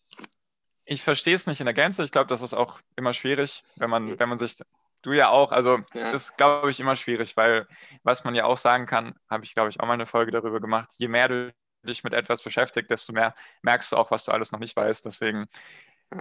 [0.85, 2.05] ich verstehe es nicht in der Gänze.
[2.05, 4.19] Ich glaube, das ist auch immer schwierig, wenn man, mhm.
[4.21, 4.57] wenn man sich,
[5.03, 6.13] du ja auch, also ja.
[6.13, 7.67] ist, glaube ich, immer schwierig, weil
[8.05, 10.61] was man ja auch sagen kann, habe ich, glaube ich, auch mal eine Folge darüber
[10.61, 14.33] gemacht, je mehr du dich mit etwas beschäftigst, desto mehr merkst du auch, was du
[14.33, 15.05] alles noch nicht weißt.
[15.05, 15.47] Deswegen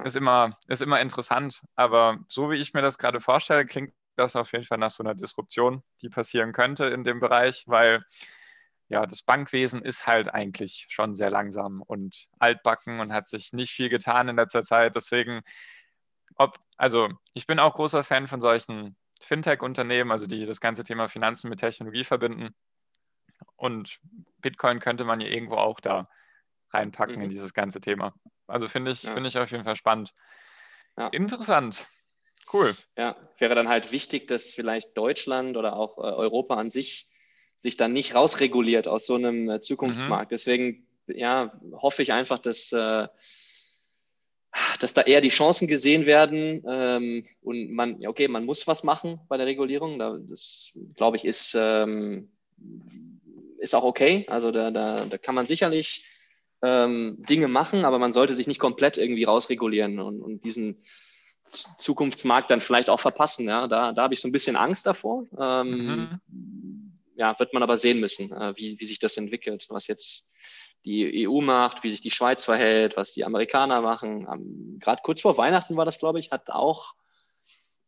[0.04, 1.62] ist immer, ist immer interessant.
[1.76, 5.04] Aber so wie ich mir das gerade vorstelle, klingt das auf jeden Fall nach so
[5.04, 8.04] einer Disruption, die passieren könnte in dem Bereich, weil
[8.90, 13.72] ja, das Bankwesen ist halt eigentlich schon sehr langsam und altbacken und hat sich nicht
[13.72, 14.96] viel getan in letzter Zeit.
[14.96, 15.42] Deswegen,
[16.36, 21.10] ob, also ich bin auch großer Fan von solchen Fintech-Unternehmen, also die das ganze Thema
[21.10, 22.56] Finanzen mit Technologie verbinden.
[23.58, 24.00] Und
[24.38, 26.08] Bitcoin könnte man ja irgendwo auch da
[26.72, 27.24] reinpacken mhm.
[27.24, 28.14] in dieses ganze Thema.
[28.48, 29.14] Also finde ich, ja.
[29.14, 30.14] finde ich auf jeden Fall spannend.
[30.98, 31.08] Ja.
[31.10, 31.88] Interessant.
[32.52, 32.76] Cool.
[32.98, 37.10] Ja, wäre dann halt wichtig, dass vielleicht Deutschland oder auch äh, Europa an sich
[37.58, 40.32] sich dann nicht rausreguliert aus so einem äh, Zukunftsmarkt.
[40.32, 40.36] Mhm.
[40.36, 43.08] Deswegen, ja, hoffe ich einfach, dass, äh,
[44.80, 49.20] dass da eher die Chancen gesehen werden ähm, und man, okay, man muss was machen
[49.28, 50.00] bei der Regulierung.
[50.30, 52.32] Das, glaube ich, ist, ähm,
[53.60, 54.26] ist auch okay.
[54.30, 56.06] Also da, da, da kann man sicherlich
[56.62, 60.84] ähm, Dinge machen, aber man sollte sich nicht komplett irgendwie rausregulieren und, und diesen
[61.44, 63.48] Zukunftsmarkt dann vielleicht auch verpassen.
[63.48, 63.68] Ja?
[63.68, 65.26] Da, da habe ich so ein bisschen Angst davor.
[65.40, 66.92] Ähm, mhm.
[67.16, 70.30] Ja, wird man aber sehen müssen, äh, wie, wie sich das entwickelt, was jetzt
[70.86, 74.28] die EU macht, wie sich die Schweiz verhält, was die Amerikaner machen.
[74.32, 76.94] Ähm, Gerade kurz vor Weihnachten war das, glaube ich, hat auch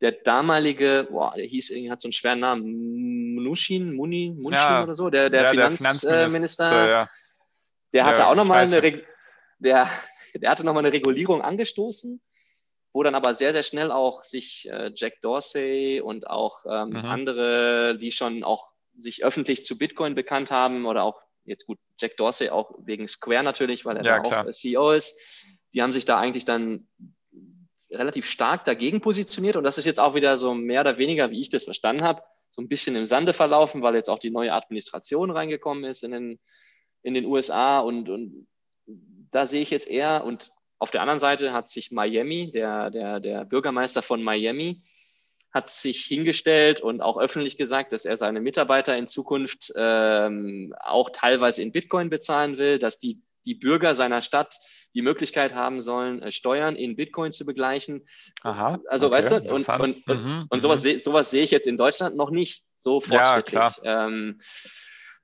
[0.01, 4.83] der damalige, boah, der hieß irgendwie, hat so einen schweren Namen, Munushin, Muni, Munshin ja,
[4.83, 7.09] oder so, der, der ja, Finanzminister, der Finanzminister ja.
[7.93, 9.03] Der hatte ja, auch nochmal eine, Re
[9.59, 9.87] der,
[10.33, 12.21] der hatte noch mal eine Regulierung angestoßen,
[12.93, 17.05] wo dann aber sehr, sehr schnell auch sich äh, Jack Dorsey und auch ähm, mhm.
[17.05, 22.17] andere, die schon auch sich öffentlich zu Bitcoin bekannt haben oder auch jetzt gut, Jack
[22.17, 24.47] Dorsey auch wegen Square natürlich, weil er ja, da klar.
[24.47, 25.19] auch CEO ist,
[25.73, 26.87] die haben sich da eigentlich dann
[27.91, 31.41] relativ stark dagegen positioniert und das ist jetzt auch wieder so mehr oder weniger, wie
[31.41, 32.21] ich das verstanden habe,
[32.51, 36.11] so ein bisschen im Sande verlaufen, weil jetzt auch die neue Administration reingekommen ist in
[36.11, 36.39] den
[37.01, 38.47] in den USA und, und
[39.31, 43.19] da sehe ich jetzt eher, und auf der anderen Seite hat sich Miami, der, der,
[43.19, 44.81] der Bürgermeister von Miami,
[45.51, 51.09] hat sich hingestellt und auch öffentlich gesagt, dass er seine Mitarbeiter in Zukunft ähm, auch
[51.09, 54.59] teilweise in Bitcoin bezahlen will, dass die, die Bürger seiner Stadt
[54.93, 58.07] die Möglichkeit haben sollen, äh, Steuern in Bitcoin zu begleichen.
[58.43, 60.99] Aha, also okay, weißt du, und, und, und, mhm, und sowas, mhm.
[60.99, 63.53] sowas sehe ich jetzt in Deutschland noch nicht so fortschrittlich.
[63.53, 64.07] Ja, klar.
[64.07, 64.39] Ähm,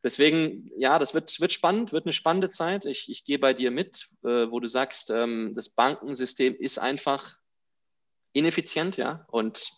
[0.05, 2.85] Deswegen, ja, das wird, wird spannend, wird eine spannende Zeit.
[2.85, 7.37] Ich, ich gehe bei dir mit, äh, wo du sagst, ähm, das Bankensystem ist einfach
[8.31, 9.71] ineffizient, ja, und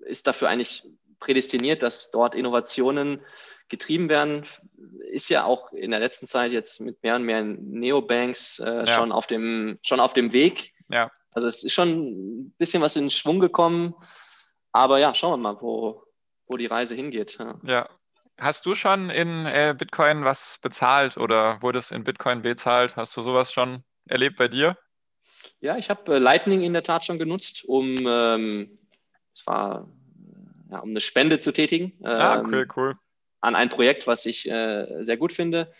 [0.00, 0.88] ist dafür eigentlich
[1.20, 3.20] prädestiniert, dass dort Innovationen
[3.68, 4.46] getrieben werden.
[5.10, 8.86] Ist ja auch in der letzten Zeit jetzt mit mehr und mehr Neobanks äh, ja.
[8.86, 10.72] schon, auf dem, schon auf dem Weg.
[10.88, 11.12] Ja.
[11.34, 13.94] Also es ist schon ein bisschen was in Schwung gekommen.
[14.72, 16.02] Aber ja, schauen wir mal, wo,
[16.46, 17.36] wo die Reise hingeht.
[17.38, 17.90] Ja, ja
[18.38, 22.96] Hast du schon in äh, Bitcoin was bezahlt oder wurde es in Bitcoin bezahlt?
[22.96, 24.76] Hast du sowas schon erlebt bei dir?
[25.60, 28.78] Ja, ich habe äh, Lightning in der Tat schon genutzt, um ähm,
[29.34, 29.88] es war
[30.68, 31.92] äh, ja, um eine Spende zu tätigen.
[32.04, 32.96] ah, ähm, cool.
[33.40, 35.72] An ein Projekt, was ich äh, sehr gut finde.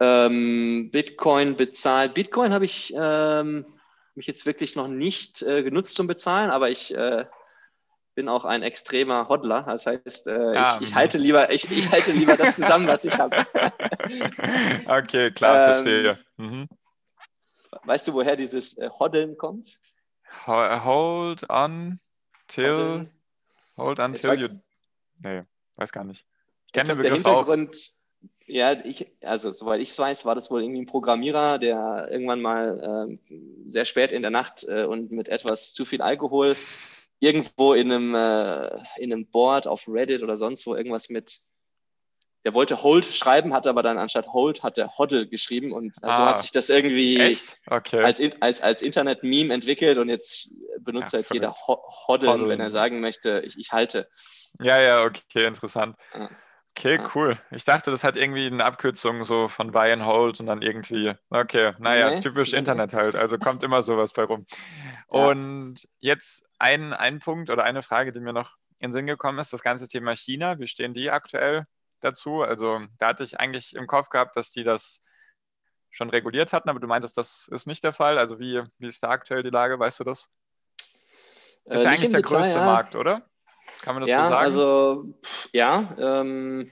[0.00, 2.14] Ähm, Bitcoin bezahlt.
[2.14, 3.66] Bitcoin habe ich ähm,
[4.14, 7.26] mich jetzt wirklich noch nicht äh, genutzt zum Bezahlen, aber ich äh,
[8.14, 9.62] bin auch ein extremer Hodler.
[9.62, 13.04] Das heißt, äh, ah, ich, ich, halte lieber, ich, ich, halte lieber das zusammen, was
[13.04, 13.46] ich habe.
[14.86, 16.18] okay, klar, ähm, verstehe.
[16.36, 16.68] Mhm.
[17.84, 19.78] Weißt du, woher dieses äh, Hoddeln kommt?
[20.46, 22.00] Hold on
[22.48, 23.08] till
[23.76, 24.48] hold until you.
[25.22, 25.42] Nee,
[25.76, 26.24] weiß gar nicht.
[26.66, 28.04] Ich kenne den Begriff der Hintergrund, auch.
[28.46, 32.42] Ja, ich, also soweit ich es weiß, war das wohl irgendwie ein Programmierer, der irgendwann
[32.42, 33.18] mal ähm,
[33.66, 36.54] sehr spät in der Nacht äh, und mit etwas zu viel Alkohol
[37.24, 41.40] irgendwo in einem, äh, in einem Board auf Reddit oder sonst wo irgendwas mit,
[42.44, 46.22] der wollte Hold schreiben, hat aber dann anstatt Hold hat er Hoddle geschrieben und also
[46.22, 47.36] ah, hat sich das irgendwie
[47.70, 48.00] okay.
[48.02, 51.54] als, als, als Internet-Meme entwickelt und jetzt benutzt ja, halt jeder
[52.06, 54.08] Hoddeln, wenn er sagen möchte, ich, ich halte.
[54.60, 55.96] Ja, ja, okay, interessant.
[56.12, 56.30] Ja.
[56.76, 57.38] Okay, cool.
[57.52, 61.14] Ich dachte, das hat irgendwie eine Abkürzung so von Buy and Hold und dann irgendwie,
[61.30, 62.52] okay, naja, nee, typisch.
[62.52, 63.14] Internet halt.
[63.14, 64.44] Also kommt immer sowas bei rum.
[65.06, 69.38] Und jetzt ein, ein Punkt oder eine Frage, die mir noch in den Sinn gekommen
[69.38, 70.58] ist, das ganze Thema China.
[70.58, 71.64] Wie stehen die aktuell
[72.00, 72.42] dazu?
[72.42, 75.04] Also da hatte ich eigentlich im Kopf gehabt, dass die das
[75.90, 78.18] schon reguliert hatten, aber du meintest, das ist nicht der Fall.
[78.18, 79.78] Also wie, wie ist da aktuell die Lage?
[79.78, 80.28] Weißt du das?
[81.66, 82.58] Ist äh, ja eigentlich der größte.
[82.58, 83.22] Markt, oder?
[83.82, 84.44] Kann man das ja, so sagen?
[84.44, 85.14] Also,
[85.52, 86.70] ja, ähm,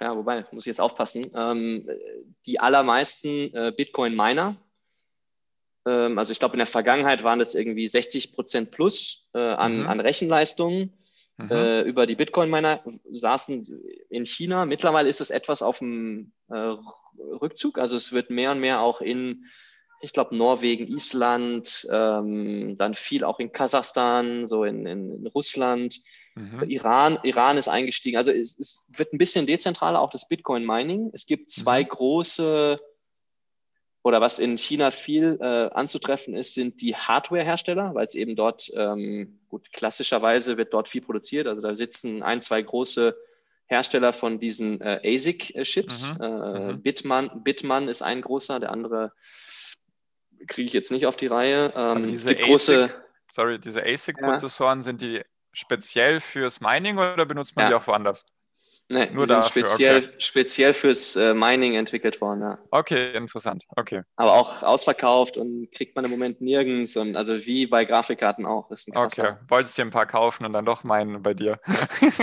[0.00, 1.30] ja, wobei, muss ich jetzt aufpassen.
[1.34, 1.88] Ähm,
[2.46, 4.56] die allermeisten äh, Bitcoin-Miner,
[5.86, 9.80] ähm, also ich glaube, in der Vergangenheit waren das irgendwie 60 Prozent plus äh, an,
[9.80, 9.86] mhm.
[9.86, 10.92] an Rechenleistungen.
[11.38, 11.50] Mhm.
[11.50, 13.66] Äh, über die Bitcoin-Miner saßen
[14.10, 14.66] in China.
[14.66, 16.76] Mittlerweile ist es etwas auf dem äh,
[17.18, 17.78] Rückzug.
[17.78, 19.46] Also es wird mehr und mehr auch in
[20.02, 26.00] ich glaube, Norwegen, Island, ähm, dann viel auch in Kasachstan, so in, in, in Russland.
[26.34, 26.64] Mhm.
[26.68, 28.16] Iran, Iran ist eingestiegen.
[28.16, 31.10] Also es, es, wird ein bisschen dezentraler, auch das Bitcoin-Mining.
[31.14, 31.88] Es gibt zwei mhm.
[31.88, 32.80] große,
[34.02, 38.72] oder was in China viel äh, anzutreffen ist, sind die Hardware-Hersteller, weil es eben dort,
[38.74, 41.46] ähm, gut, klassischerweise wird dort viel produziert.
[41.46, 43.16] Also da sitzen ein, zwei große
[43.66, 46.14] Hersteller von diesen äh, ASIC-Chips.
[46.14, 46.20] Mhm.
[46.20, 46.28] Äh,
[46.72, 46.82] mhm.
[46.82, 49.12] Bitman, Bitman ist ein großer, der andere
[50.46, 51.72] kriege ich jetzt nicht auf die Reihe.
[51.76, 52.94] Ähm, diese ASIC, große,
[53.30, 54.82] sorry, diese ASIC-Prozessoren, ja.
[54.82, 57.68] sind die speziell fürs Mining oder benutzt man ja.
[57.70, 58.26] die auch woanders?
[58.92, 60.14] Nee, Nur die sind speziell, okay.
[60.18, 62.58] speziell fürs äh, Mining entwickelt worden, ja.
[62.70, 63.64] Okay, interessant.
[63.74, 64.02] Okay.
[64.16, 68.70] Aber auch ausverkauft und kriegt man im Moment nirgends und also wie bei Grafikkarten auch.
[68.70, 71.58] Ist ein okay, wolltest dir ein paar kaufen und dann doch meinen bei dir.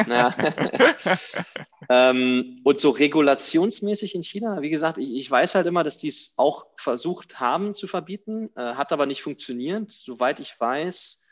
[0.07, 0.35] Ja.
[1.89, 6.09] ähm, und so regulationsmäßig in China, wie gesagt, ich, ich weiß halt immer, dass die
[6.09, 9.91] es auch versucht haben zu verbieten, äh, hat aber nicht funktioniert.
[9.91, 11.25] Soweit ich weiß,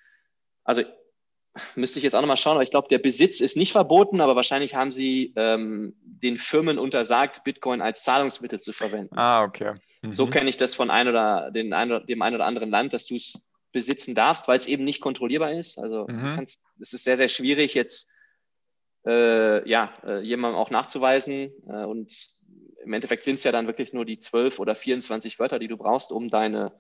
[0.64, 0.82] also
[1.76, 4.36] müsste ich jetzt auch nochmal schauen, aber ich glaube, der Besitz ist nicht verboten, aber
[4.36, 9.18] wahrscheinlich haben sie ähm, den Firmen untersagt, Bitcoin als Zahlungsmittel zu verwenden.
[9.18, 9.74] Ah, okay.
[10.02, 10.14] Mhm.
[10.14, 12.94] So kenne ich das von ein oder, den ein oder, dem einen oder anderen Land,
[12.94, 15.78] dass du es besitzen darfst, weil es eben nicht kontrollierbar ist.
[15.78, 16.44] Also mhm.
[16.80, 18.10] es ist sehr, sehr schwierig, jetzt
[19.06, 21.52] äh, ja, äh, jemandem auch nachzuweisen.
[21.68, 22.14] Äh, und
[22.84, 25.78] im Endeffekt sind es ja dann wirklich nur die 12 oder 24 Wörter, die du
[25.78, 26.74] brauchst, um deine,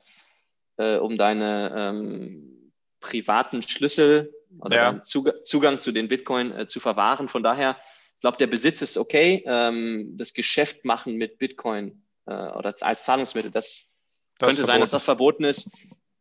[0.78, 5.02] äh, um deine ähm, privaten Schlüssel oder ja.
[5.02, 7.28] Zugang zu den Bitcoin äh, zu verwahren.
[7.28, 7.78] Von daher,
[8.16, 9.44] ich glaube, der Besitz ist okay.
[9.46, 13.92] Ähm, das Geschäft machen mit Bitcoin äh, oder als Zahlungsmittel, das,
[14.38, 15.72] das könnte sein, dass das verboten ist.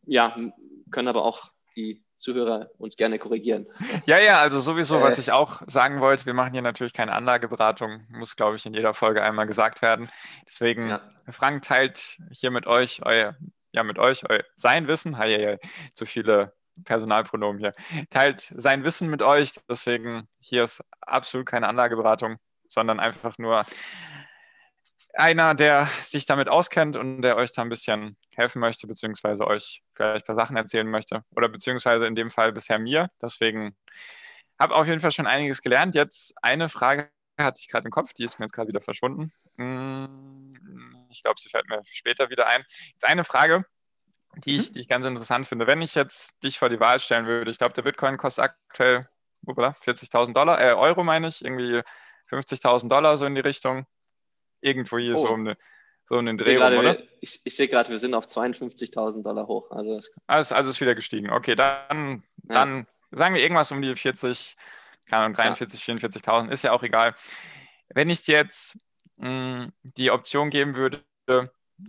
[0.07, 0.37] Ja,
[0.91, 3.67] können aber auch die Zuhörer uns gerne korrigieren.
[4.07, 5.21] Ja, ja, also sowieso, was äh.
[5.21, 8.95] ich auch sagen wollte, wir machen hier natürlich keine Anlageberatung, muss, glaube ich, in jeder
[8.95, 10.11] Folge einmal gesagt werden.
[10.49, 11.03] Deswegen, ja.
[11.29, 13.37] Frank teilt hier mit euch euer,
[13.73, 15.57] ja, mit euch euer, sein Wissen, ja, ja,
[15.93, 17.73] zu viele Personalpronomen hier,
[18.11, 19.55] teilt sein Wissen mit euch.
[19.69, 22.37] Deswegen hier ist absolut keine Anlageberatung,
[22.69, 23.65] sondern einfach nur
[25.15, 29.83] einer, der sich damit auskennt und der euch da ein bisschen helfen möchte, beziehungsweise euch
[29.95, 31.23] vielleicht ein paar Sachen erzählen möchte.
[31.35, 33.09] Oder beziehungsweise in dem Fall bisher mir.
[33.21, 33.77] Deswegen
[34.59, 35.95] habe auf jeden Fall schon einiges gelernt.
[35.95, 39.33] Jetzt eine Frage hatte ich gerade im Kopf, die ist mir jetzt gerade wieder verschwunden.
[39.57, 42.65] Hm, ich glaube, sie fällt mir später wieder ein.
[42.93, 43.65] Jetzt eine Frage,
[44.45, 44.73] die ich, mhm.
[44.75, 45.67] die ich ganz interessant finde.
[45.67, 49.09] Wenn ich jetzt dich vor die Wahl stellen würde, ich glaube, der Bitcoin kostet aktuell
[49.47, 51.83] 40.000 Dollar, äh, Euro meine ich, irgendwie
[52.31, 53.87] 50.000 Dollar so in die Richtung.
[54.61, 55.23] Irgendwo hier oh.
[55.23, 55.57] so um eine,
[56.09, 56.99] so um den Dreh rum, oder?
[57.21, 59.71] Ich, ich sehe gerade, wir sind auf 52.000 Dollar hoch.
[59.71, 61.31] Also, also, also ist wieder gestiegen.
[61.31, 62.55] Okay, dann, ja.
[62.55, 64.57] dann sagen wir irgendwas um die 40,
[65.07, 65.95] keine Ahnung, 43, ja.
[65.95, 67.15] 44.000, ist ja auch egal.
[67.89, 68.77] Wenn ich dir jetzt
[69.17, 71.05] mh, mm, die Option geben würde,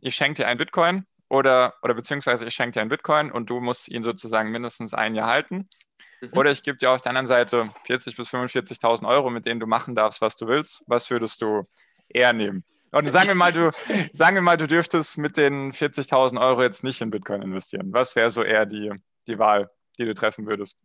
[0.02, 3.60] ich schenke dir ein Bitcoin oder, oder beziehungsweise ich schenke dir einen Bitcoin und du
[3.60, 5.70] musst ihn sozusagen mindestens ein Jahr halten.
[6.22, 6.30] Mhm.
[6.34, 9.68] Oder ich gebe dir auf der anderen Seite 40.000 bis 45.000 Euro, mit denen du
[9.68, 10.84] machen darfst, was du willst.
[10.88, 11.68] Was würdest du
[12.10, 12.64] eher nehmen?
[12.92, 13.72] Und sagen wir mal, du,
[14.14, 17.92] sagen wir mal, du dürftest mit den 40.000 Euro jetzt nicht in Bitcoin investieren.
[17.92, 18.92] Was wäre so eher die,
[19.28, 20.80] die Wahl, die du treffen würdest?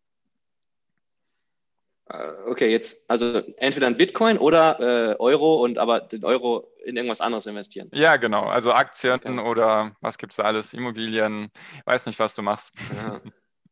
[2.12, 6.96] Äh, okay, jetzt also entweder in Bitcoin oder äh, Euro und aber den Euro in
[6.96, 7.88] irgendwas anderes investieren.
[7.92, 8.44] Ja, genau.
[8.44, 9.38] Also Aktien okay.
[9.38, 10.74] oder was gibt es da alles?
[10.74, 11.50] Immobilien.
[11.86, 12.74] Weiß nicht, was du machst.
[13.04, 13.20] Ja.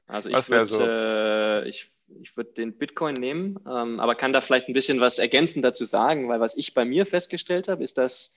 [0.07, 0.81] Also ich würde so?
[0.81, 1.87] äh, ich,
[2.23, 5.85] ich würd den Bitcoin nehmen, ähm, aber kann da vielleicht ein bisschen was ergänzend dazu
[5.85, 8.35] sagen, weil was ich bei mir festgestellt habe, ist, dass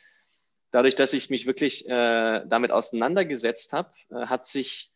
[0.72, 4.92] dadurch, dass ich mich wirklich äh, damit auseinandergesetzt habe, äh, hat sich,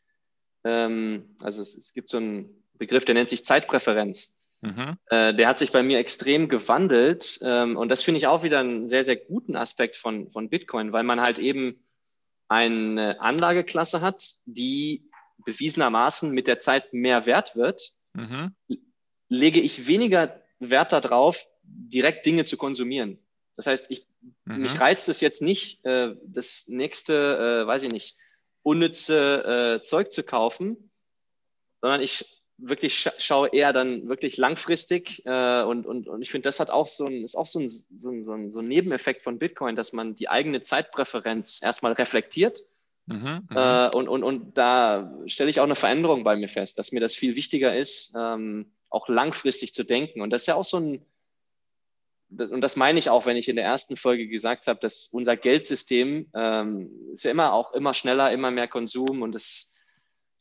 [0.65, 4.36] ähm, also es, es gibt so einen Begriff, der nennt sich Zeitpräferenz.
[4.61, 4.97] Mhm.
[5.07, 7.39] Äh, der hat sich bei mir extrem gewandelt.
[7.41, 10.91] Ähm, und das finde ich auch wieder einen sehr, sehr guten Aspekt von, von Bitcoin,
[10.91, 11.83] weil man halt eben
[12.47, 15.09] eine Anlageklasse hat, die
[15.45, 17.93] bewiesenermaßen mit der Zeit mehr wert wird.
[18.13, 18.55] Mhm.
[19.29, 23.19] Lege ich weniger Wert darauf, direkt Dinge zu konsumieren.
[23.57, 24.07] Das heißt, ich,
[24.45, 24.61] mhm.
[24.61, 28.17] mich reizt es jetzt nicht, äh, das nächste, äh, weiß ich nicht,
[28.63, 30.91] unnütze Zeug zu kaufen,
[31.79, 36.47] sondern ich wirklich scha schaue eher dann wirklich langfristig äh, und, und, und ich finde,
[36.47, 38.67] das hat auch so ein, ist auch so ein, so, ein, so, ein, so ein
[38.67, 42.63] Nebeneffekt von Bitcoin, dass man die eigene Zeitpräferenz erstmal reflektiert.
[43.05, 43.55] Mhm, mhm.
[43.55, 46.99] äh, und, und, und da stelle ich auch eine Veränderung bei mir fest, dass mir
[46.99, 50.21] das viel wichtiger ist, ähm, auch langfristig zu denken.
[50.21, 51.05] Und das ist ja auch so ein,
[52.29, 55.37] und das meine ich auch, wenn ich in der ersten Folge gesagt habe, dass unser
[55.37, 59.73] Geldsystem ähm, ist ja immer auch immer schneller, immer mehr Konsum und das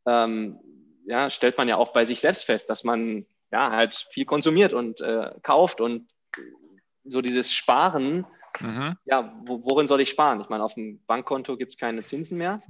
[0.04, 0.58] ähm,
[1.06, 4.72] ja, stellt man ja auch bei sich selbst fest, dass man ja halt viel konsumiert
[4.72, 6.08] und äh, kauft und
[7.04, 8.26] so dieses Sparen,
[8.60, 8.96] mhm.
[9.04, 10.40] ja, wo, worin soll ich sparen?
[10.40, 12.60] Ich meine, auf dem Bankkonto gibt es keine Zinsen mehr.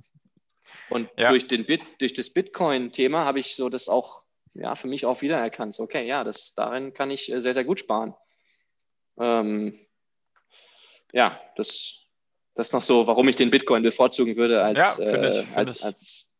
[0.90, 1.30] Und ja.
[1.30, 4.22] durch, den Bit, durch das Bitcoin-Thema habe ich so das auch
[4.54, 5.78] ja, für mich auch wiedererkannt.
[5.78, 8.14] Okay, ja, das, darin kann ich äh, sehr, sehr gut sparen.
[9.18, 9.78] Ähm,
[11.12, 11.98] ja, das,
[12.54, 15.82] das ist noch so, warum ich den Bitcoin bevorzugen würde als, ja, ich, äh, als,
[15.82, 16.35] als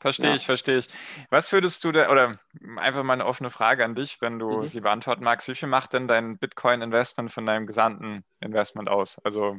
[0.00, 0.36] Verstehe ja.
[0.36, 0.88] ich, verstehe ich.
[1.28, 2.38] Was würdest du denn, oder
[2.76, 4.66] einfach mal eine offene Frage an dich, wenn du mhm.
[4.66, 9.18] sie beantworten magst, wie viel macht denn dein Bitcoin-Investment von deinem gesamten Investment aus?
[9.24, 9.58] Also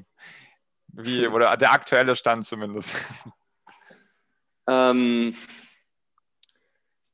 [0.87, 2.97] wie, oder der aktuelle Stand zumindest.
[4.67, 5.35] Ähm,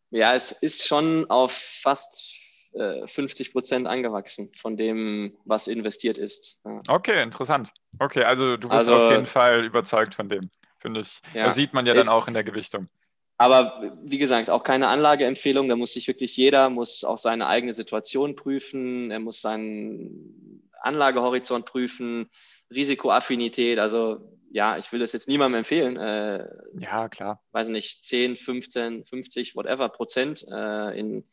[0.10, 2.36] ja, es ist schon auf fast
[2.74, 6.62] 50 äh, Prozent angewachsen von dem, was investiert ist.
[6.66, 6.82] Ja.
[6.88, 7.72] Okay, interessant.
[8.00, 11.22] Okay, also du bist also, auf jeden Fall überzeugt von dem, finde ich.
[11.34, 12.90] Ja, das sieht man ja dann auch in der Gewichtung.
[13.38, 15.70] Aber wie gesagt, auch keine Anlageempfehlung.
[15.70, 19.12] Da muss sich wirklich jeder, muss auch seine eigene Situation prüfen.
[19.12, 22.30] Er muss seinen Anlagehorizont prüfen,
[22.72, 23.78] Risikoaffinität.
[23.78, 24.20] Also
[24.52, 25.98] ja, ich will das jetzt niemandem empfehlen.
[25.98, 26.48] Äh,
[26.80, 27.44] ja, klar.
[27.52, 31.24] Weiß nicht, 10, 15, 50, whatever Prozent äh, in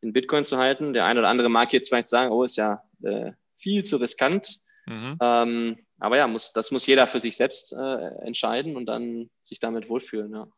[0.00, 0.92] in Bitcoin zu halten.
[0.92, 4.60] Der eine oder andere mag jetzt vielleicht sagen, oh, ist ja äh, viel zu riskant.
[4.86, 5.18] Mhm.
[5.20, 9.60] Ähm, aber ja, muss, das muss jeder für sich selbst äh, entscheiden und dann sich
[9.60, 10.32] damit wohlfühlen.
[10.32, 10.48] Ja.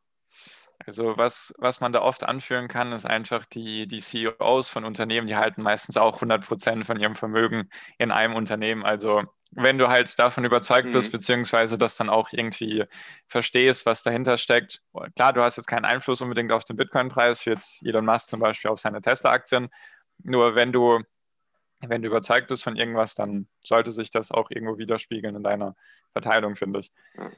[0.87, 5.27] Also was, was man da oft anführen kann, ist einfach die, die CEOs von Unternehmen,
[5.27, 7.69] die halten meistens auch 100 Prozent von ihrem Vermögen
[7.99, 8.85] in einem Unternehmen.
[8.85, 10.93] Also wenn du halt davon überzeugt mhm.
[10.93, 12.85] bist, beziehungsweise das dann auch irgendwie
[13.27, 14.83] verstehst, was dahinter steckt.
[15.15, 18.41] Klar, du hast jetzt keinen Einfluss unbedingt auf den Bitcoin-Preis, wie jetzt Elon Musk zum
[18.41, 19.69] Beispiel auf seine Tesla-Aktien.
[20.23, 21.01] Nur wenn du,
[21.81, 25.77] wenn du überzeugt bist von irgendwas, dann sollte sich das auch irgendwo widerspiegeln in deiner
[26.13, 26.91] Verteilung, finde ich.
[27.15, 27.33] Mhm.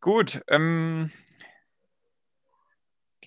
[0.00, 1.10] Gut, ähm,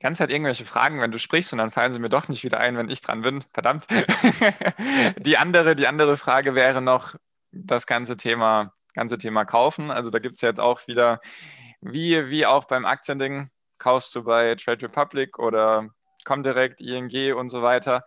[0.01, 2.43] die ganze Zeit irgendwelche Fragen, wenn du sprichst und dann fallen sie mir doch nicht
[2.43, 3.43] wieder ein, wenn ich dran bin.
[3.53, 3.85] Verdammt.
[5.17, 7.13] die andere, die andere Frage wäre noch,
[7.51, 9.91] das ganze Thema, ganze Thema kaufen.
[9.91, 11.21] Also da gibt es ja jetzt auch wieder,
[11.81, 15.89] wie, wie auch beim Aktiending, kaufst du bei Trade Republic oder
[16.25, 18.03] Comdirect, ING und so weiter.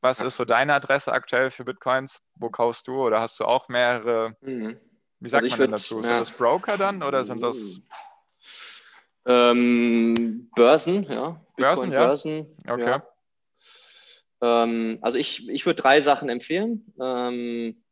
[0.00, 2.20] Was ist so deine Adresse aktuell für Bitcoins?
[2.34, 4.36] Wo kaufst du oder hast du auch mehrere?
[4.40, 4.76] Mhm.
[5.20, 5.98] Wie sagt also man denn dazu?
[5.98, 6.02] Ja.
[6.02, 7.80] Sind das Broker dann oder sind das
[9.26, 11.06] ähm, Börsen?
[11.08, 12.06] Ja, Bitcoin Börsen, ja.
[12.06, 12.46] Börsen.
[12.68, 13.02] Okay.
[14.42, 14.64] Ja.
[14.64, 16.92] Ähm, also ich, ich würde drei Sachen empfehlen.
[17.00, 17.82] Ähm,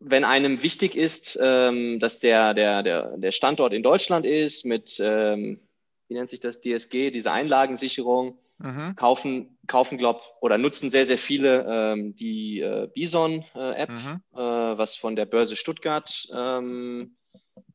[0.00, 4.98] wenn einem wichtig ist, ähm, dass der, der, der, der Standort in Deutschland ist, mit,
[5.00, 5.60] ähm,
[6.08, 8.94] wie nennt sich das, DSG, diese Einlagensicherung, mhm.
[8.96, 14.20] kaufen, kaufen glaubt, oder nutzen sehr, sehr viele ähm, die äh, Bison-App, äh, mhm.
[14.34, 17.16] äh, was von der Börse Stuttgart ähm,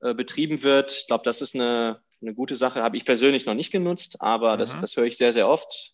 [0.02, 0.92] äh, betrieben wird.
[0.92, 2.82] Ich glaube, das ist eine, eine gute Sache.
[2.82, 4.60] Habe ich persönlich noch nicht genutzt, aber mhm.
[4.60, 5.94] das, das höre ich sehr, sehr oft.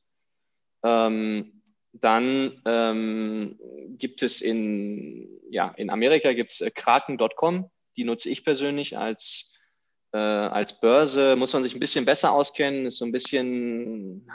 [0.83, 1.63] Ähm,
[1.93, 3.57] dann ähm,
[3.97, 9.57] gibt es in, ja, in Amerika gibt es äh, Kraken.com, die nutze ich persönlich als,
[10.11, 11.35] äh, als Börse.
[11.35, 14.27] Muss man sich ein bisschen besser auskennen, ist so ein bisschen,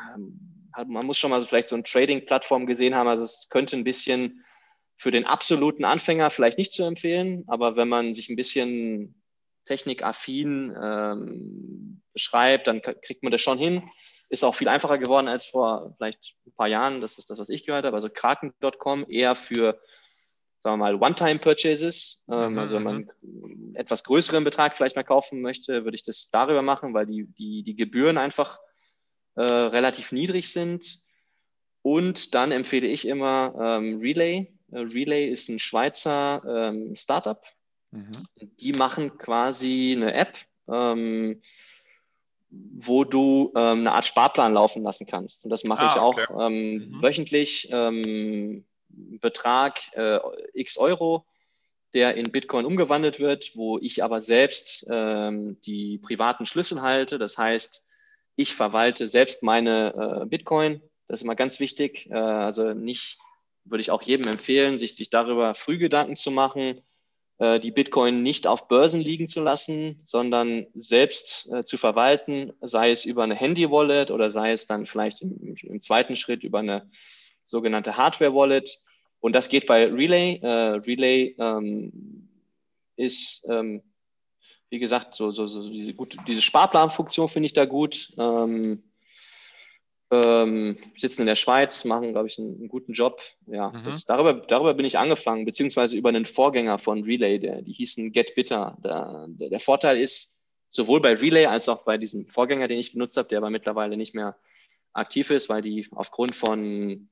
[0.76, 3.08] äh, man muss schon mal so vielleicht so eine Trading-Plattform gesehen haben.
[3.08, 4.44] Also es könnte ein bisschen
[4.96, 9.19] für den absoluten Anfänger vielleicht nicht zu empfehlen, aber wenn man sich ein bisschen
[9.64, 13.82] technikaffin ähm, beschreibt, dann kriegt man das schon hin.
[14.28, 17.00] Ist auch viel einfacher geworden als vor vielleicht ein paar Jahren.
[17.00, 17.96] Das ist das, was ich gehört habe.
[17.96, 19.80] Also Kraken.com eher für,
[20.60, 22.24] sagen wir mal, One-Time-Purchases.
[22.30, 22.58] Ähm, mhm.
[22.58, 26.62] Also wenn man einen etwas größeren Betrag vielleicht mal kaufen möchte, würde ich das darüber
[26.62, 28.60] machen, weil die, die, die Gebühren einfach
[29.34, 31.00] äh, relativ niedrig sind.
[31.82, 34.52] Und dann empfehle ich immer ähm, Relay.
[34.70, 37.42] Äh, Relay ist ein Schweizer ähm, Startup.
[37.90, 38.12] Mhm.
[38.60, 40.36] Die machen quasi eine App.
[40.68, 41.42] Ähm,
[42.50, 45.44] wo du ähm, eine Art Sparplan laufen lassen kannst.
[45.44, 46.26] Und das mache ah, ich auch okay.
[46.38, 47.02] ähm, mhm.
[47.02, 47.68] wöchentlich.
[47.70, 50.18] Ähm, Betrag äh,
[50.52, 51.24] x Euro,
[51.94, 57.18] der in Bitcoin umgewandelt wird, wo ich aber selbst ähm, die privaten Schlüssel halte.
[57.18, 57.86] Das heißt,
[58.34, 60.82] ich verwalte selbst meine äh, Bitcoin.
[61.06, 62.08] Das ist immer ganz wichtig.
[62.10, 63.18] Äh, also nicht
[63.64, 66.82] würde ich auch jedem empfehlen, sich, sich darüber früh Gedanken zu machen,
[67.40, 73.06] die Bitcoin nicht auf Börsen liegen zu lassen, sondern selbst äh, zu verwalten, sei es
[73.06, 76.90] über eine Handy-Wallet oder sei es dann vielleicht im, im zweiten Schritt über eine
[77.44, 78.82] sogenannte Hardware-Wallet.
[79.20, 80.38] Und das geht bei Relay.
[80.42, 82.28] Äh, Relay ähm,
[82.96, 83.82] ist, ähm,
[84.68, 88.12] wie gesagt, so, so, so diese, gut, diese Sparplanfunktion finde ich da gut.
[88.18, 88.82] Ähm,
[90.10, 93.20] ähm, sitzen in der Schweiz, machen, glaube ich, einen, einen, guten Job.
[93.46, 93.84] Ja, mhm.
[93.84, 98.12] das, darüber, darüber bin ich angefangen, beziehungsweise über einen Vorgänger von Relay, der, die hießen
[98.12, 98.76] Get Bitter.
[98.82, 100.36] Der, der, der Vorteil ist,
[100.68, 103.96] sowohl bei Relay als auch bei diesem Vorgänger, den ich benutzt habe, der aber mittlerweile
[103.96, 104.36] nicht mehr
[104.92, 107.08] aktiv ist, weil die aufgrund von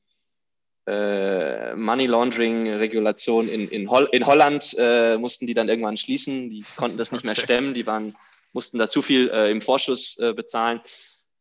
[0.87, 6.51] äh, Money Laundering Regulation in, in, Hol in Holland äh, mussten die dann irgendwann schließen.
[6.51, 8.17] Die konnten das nicht mehr stemmen, die waren,
[8.53, 10.81] mussten da zu viel äh, im Vorschuss äh, bezahlen.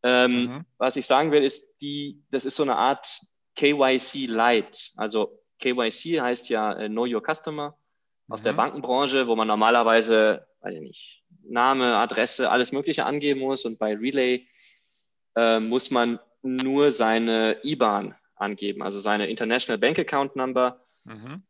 [0.02, 0.64] Ähm, mhm.
[0.78, 3.20] Was ich sagen will, ist, die, das ist so eine Art
[3.56, 4.92] KYC Light.
[4.96, 7.76] Also KYC heißt ja äh, Know Your Customer
[8.28, 8.44] aus mhm.
[8.44, 13.64] der Bankenbranche, wo man normalerweise, weiß ich nicht, Name, Adresse, alles Mögliche angeben muss.
[13.64, 14.46] Und bei Relay
[15.34, 20.84] äh, muss man nur seine IBAN angeben, also seine International Bank Account Number.
[21.04, 21.42] Mhm.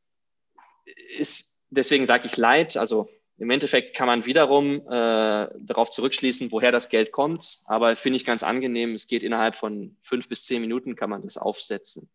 [1.19, 6.73] Ist, deswegen sage ich Light, also im Endeffekt kann man wiederum äh, darauf zurückschließen, woher
[6.73, 8.95] das Geld kommt, aber finde ich ganz angenehm.
[8.95, 12.11] Es geht innerhalb von fünf bis zehn Minuten, kann man das aufsetzen.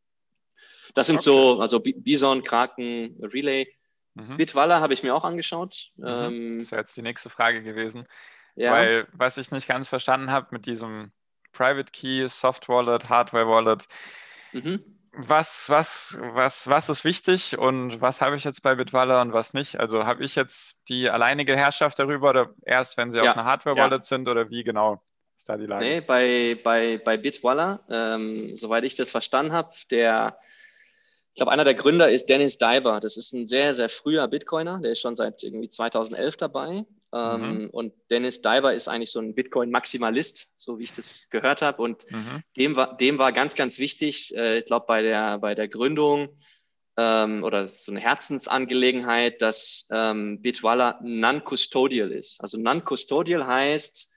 [0.96, 1.24] Das sind okay.
[1.24, 3.68] so, also Bison, Kraken, Relay.
[4.16, 4.38] Mhm.
[4.38, 5.92] Bitwalla habe ich mir auch angeschaut.
[5.96, 6.06] Mhm.
[6.06, 8.06] Ähm, das wäre jetzt die nächste Frage gewesen.
[8.56, 8.74] Ja.
[8.74, 11.12] Weil was ich nicht ganz verstanden habe mit diesem
[11.54, 13.88] Private Key, Soft Wallet, Hardware Wallet,
[14.52, 14.84] mhm
[15.16, 19.54] was, was, was, was ist wichtig und was habe ich jetzt bei Bitwala und was
[19.54, 19.80] nicht?
[19.80, 23.46] Also habe ich jetzt die alleinige Herrschaft darüber oder erst, wenn sie ja, auf einer
[23.46, 24.04] Hardware-Wallet ja.
[24.04, 25.04] sind oder wie genau
[25.38, 25.86] ist da die Lage?
[25.86, 30.38] Nee, bei, bei, bei Bitwala, ähm, soweit ich das verstanden habe, der
[31.34, 33.00] ich glaube, einer der Gründer ist Dennis Diver.
[33.00, 34.80] Das ist ein sehr, sehr früher Bitcoiner.
[34.80, 36.86] Der ist schon seit irgendwie 2011 dabei.
[37.14, 37.70] Ähm, mhm.
[37.70, 41.82] Und Dennis Diver ist eigentlich so ein Bitcoin-Maximalist, so wie ich das gehört habe.
[41.82, 42.42] Und mhm.
[42.58, 46.30] dem, war, dem war ganz, ganz wichtig, äh, ich glaube, bei der, bei der Gründung
[46.98, 52.42] ähm, oder so eine Herzensangelegenheit, dass ähm, Bitwala non-custodial ist.
[52.42, 54.13] Also non-custodial heißt,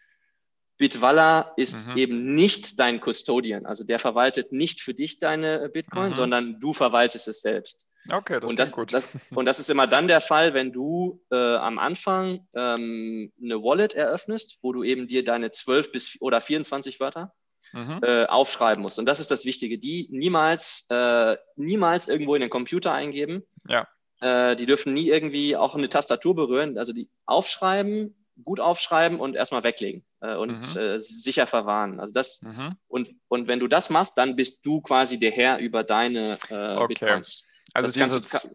[0.79, 1.97] Bitwalla ist mhm.
[1.97, 3.65] eben nicht dein Custodian.
[3.65, 6.15] Also der verwaltet nicht für dich deine Bitcoin, mhm.
[6.15, 7.87] sondern du verwaltest es selbst.
[8.11, 8.93] Okay, das, und das, gut.
[8.93, 13.63] Das, und das ist immer dann der Fall, wenn du äh, am Anfang ähm, eine
[13.63, 17.33] Wallet eröffnest, wo du eben dir deine 12 bis oder 24 Wörter
[17.73, 18.01] mhm.
[18.03, 18.99] äh, aufschreiben musst.
[18.99, 19.79] Und das ist das Wichtige.
[19.79, 23.45] Die niemals, äh, niemals irgendwo in den Computer eingeben.
[23.67, 23.89] Ja.
[24.21, 26.79] Äh, die dürfen nie irgendwie auch eine Tastatur berühren.
[26.79, 28.15] Also die aufschreiben,
[28.45, 30.81] gut aufschreiben und erstmal weglegen äh, und mhm.
[30.81, 32.01] äh, sicher verwahren.
[32.01, 32.77] Also das mhm.
[32.89, 36.77] und, und wenn du das machst, dann bist du quasi der Herr über deine äh,
[36.77, 36.87] okay.
[36.89, 37.47] Bitcoins.
[37.75, 38.49] Also das dieses,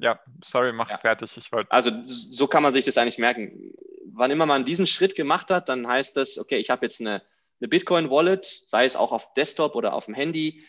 [0.00, 0.98] ja, sorry, mach ja.
[0.98, 1.36] fertig.
[1.36, 1.70] Ich wollte.
[1.70, 3.74] Also so kann man sich das eigentlich merken.
[4.12, 7.22] Wann immer man diesen Schritt gemacht hat, dann heißt das, okay, ich habe jetzt eine,
[7.60, 10.64] eine Bitcoin-Wallet, sei es auch auf Desktop oder auf dem Handy.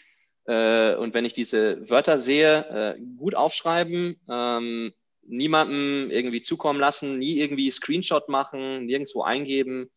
[0.45, 4.93] Äh, und wenn ich diese Wörter sehe, äh, gut aufschreiben, ähm,
[5.23, 9.89] niemandem irgendwie zukommen lassen, nie irgendwie Screenshot machen, nirgendwo eingeben.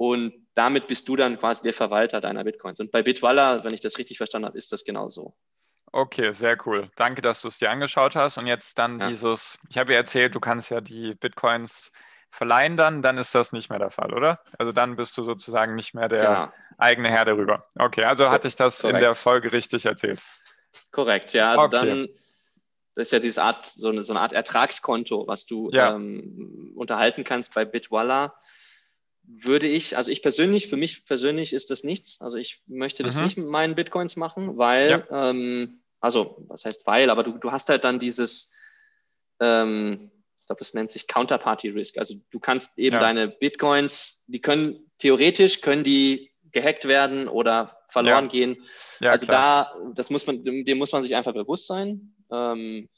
[0.00, 2.80] Und damit bist du dann quasi der Verwalter deiner Bitcoins.
[2.80, 5.34] Und bei Bitwalla, wenn ich das richtig verstanden habe, ist das genauso.
[5.92, 6.90] Okay, sehr cool.
[6.96, 8.38] Danke, dass du es dir angeschaut hast.
[8.38, 9.08] Und jetzt dann ja.
[9.08, 11.92] dieses, ich habe ja erzählt, du kannst ja die Bitcoins
[12.30, 14.40] verleihen dann, dann ist das nicht mehr der Fall, oder?
[14.58, 16.52] Also dann bist du sozusagen nicht mehr der ja.
[16.78, 17.66] eigene Herr darüber.
[17.78, 18.94] Okay, also hatte ich das Korrekt.
[18.94, 20.22] in der Folge richtig erzählt.
[20.92, 21.50] Korrekt, ja.
[21.50, 21.86] Also okay.
[21.86, 22.08] dann
[22.94, 25.94] das ist ja diese Art, so eine, so eine Art Ertragskonto, was du ja.
[25.94, 28.34] ähm, unterhalten kannst bei Bitwalla.
[29.44, 32.20] Würde ich, also ich persönlich, für mich persönlich ist das nichts.
[32.20, 33.24] Also ich möchte das mhm.
[33.24, 35.30] nicht mit meinen Bitcoins machen, weil, ja.
[35.30, 38.50] ähm, also was heißt weil, aber du, du hast halt dann dieses,
[39.38, 40.10] ähm,
[40.40, 41.98] ich glaube, das nennt sich Counterparty Risk.
[41.98, 43.00] Also du kannst eben ja.
[43.00, 48.30] deine Bitcoins, die können theoretisch können die gehackt werden oder verloren ja.
[48.30, 48.64] gehen.
[49.00, 49.72] Also klar.
[49.74, 52.14] da, das muss man, dem muss man sich einfach bewusst sein.
[52.32, 52.88] Ähm,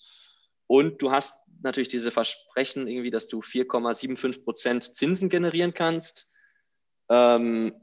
[0.66, 6.30] und du hast natürlich diese Versprechen irgendwie, dass du 4,75 Prozent Zinsen generieren kannst.
[7.08, 7.74] Ähm,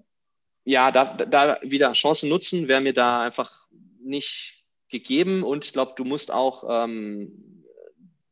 [0.63, 3.67] ja, da, da wieder Chancen nutzen, wäre mir da einfach
[4.01, 5.43] nicht gegeben.
[5.43, 7.65] Und ich glaube, du musst auch ähm,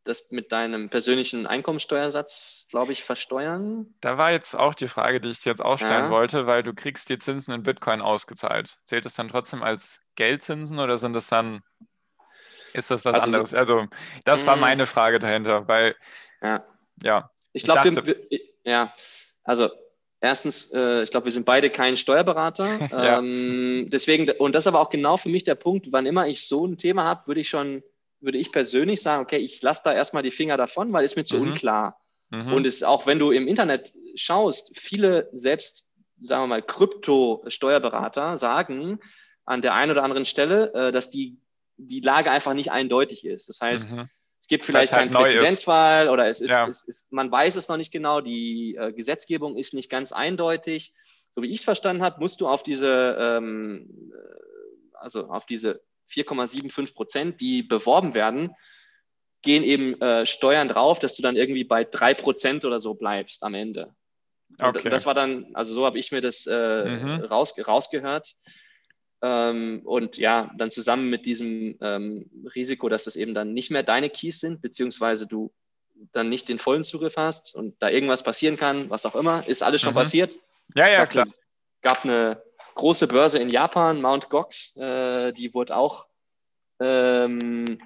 [0.08, 3.94] das mit deinem persönlichen Einkommensteuersatz, glaube ich, versteuern.
[4.02, 6.10] Da war jetzt auch die Frage, die ich dir jetzt auch stellen ja.
[6.10, 8.80] wollte, weil du kriegst die Zinsen in Bitcoin ausgezahlt.
[8.84, 11.62] Zählt es dann trotzdem als Geldzinsen oder sind es dann
[12.78, 13.54] ist das was also anderes?
[13.54, 13.86] Also,
[14.26, 14.60] das war mm.
[14.60, 15.96] meine Frage dahinter, weil,
[16.42, 16.66] ja.
[17.02, 18.16] ja ich glaube,
[18.64, 18.94] ja,
[19.44, 19.70] also
[20.20, 22.68] Erstens, äh, ich glaube, wir sind beide kein Steuerberater.
[22.92, 23.20] ja.
[23.20, 26.48] ähm, deswegen, und das ist aber auch genau für mich der Punkt, wann immer ich
[26.48, 27.84] so ein Thema habe, würde ich schon,
[28.20, 31.24] würde ich persönlich sagen, okay, ich lasse da erstmal die Finger davon, weil es mir
[31.24, 31.52] zu mhm.
[31.52, 32.02] unklar.
[32.30, 32.52] Mhm.
[32.52, 35.88] Und es auch, wenn du im Internet schaust, viele selbst,
[36.20, 39.00] sagen wir mal, Krypto-Steuerberater sagen
[39.46, 41.38] an der einen oder anderen Stelle, äh, dass die,
[41.78, 43.50] die Lage einfach nicht eindeutig ist.
[43.50, 44.10] Das heißt, mhm.
[44.48, 46.70] Es gibt vielleicht halt keinen Präzedenzfall oder es ist, ja.
[46.70, 50.94] es ist, man weiß es noch nicht genau, die äh, Gesetzgebung ist nicht ganz eindeutig.
[51.32, 55.82] So wie ich es verstanden habe, musst du auf diese, ähm, äh, also auf diese
[56.10, 58.56] 4,75 Prozent, die beworben werden,
[59.42, 63.44] gehen eben äh, Steuern drauf, dass du dann irgendwie bei 3 Prozent oder so bleibst
[63.44, 63.94] am Ende.
[64.60, 64.90] Okay.
[64.90, 67.26] Das war dann, also so habe ich mir das äh, mhm.
[67.26, 68.34] raus, rausgehört.
[69.22, 73.84] Ähm, und ja, dann zusammen mit diesem ähm, Risiko, dass das eben dann nicht mehr
[73.84, 75.52] deine Keys sind, beziehungsweise du
[76.12, 79.64] dann nicht den vollen Zugriff hast und da irgendwas passieren kann, was auch immer, ist
[79.64, 79.98] alles schon mhm.
[79.98, 80.38] passiert.
[80.76, 81.28] Ja, ja, klar.
[81.82, 82.42] gab eine
[82.76, 86.06] große Börse in Japan, Mount Gox, äh, die wurde auch
[86.80, 87.80] ähm,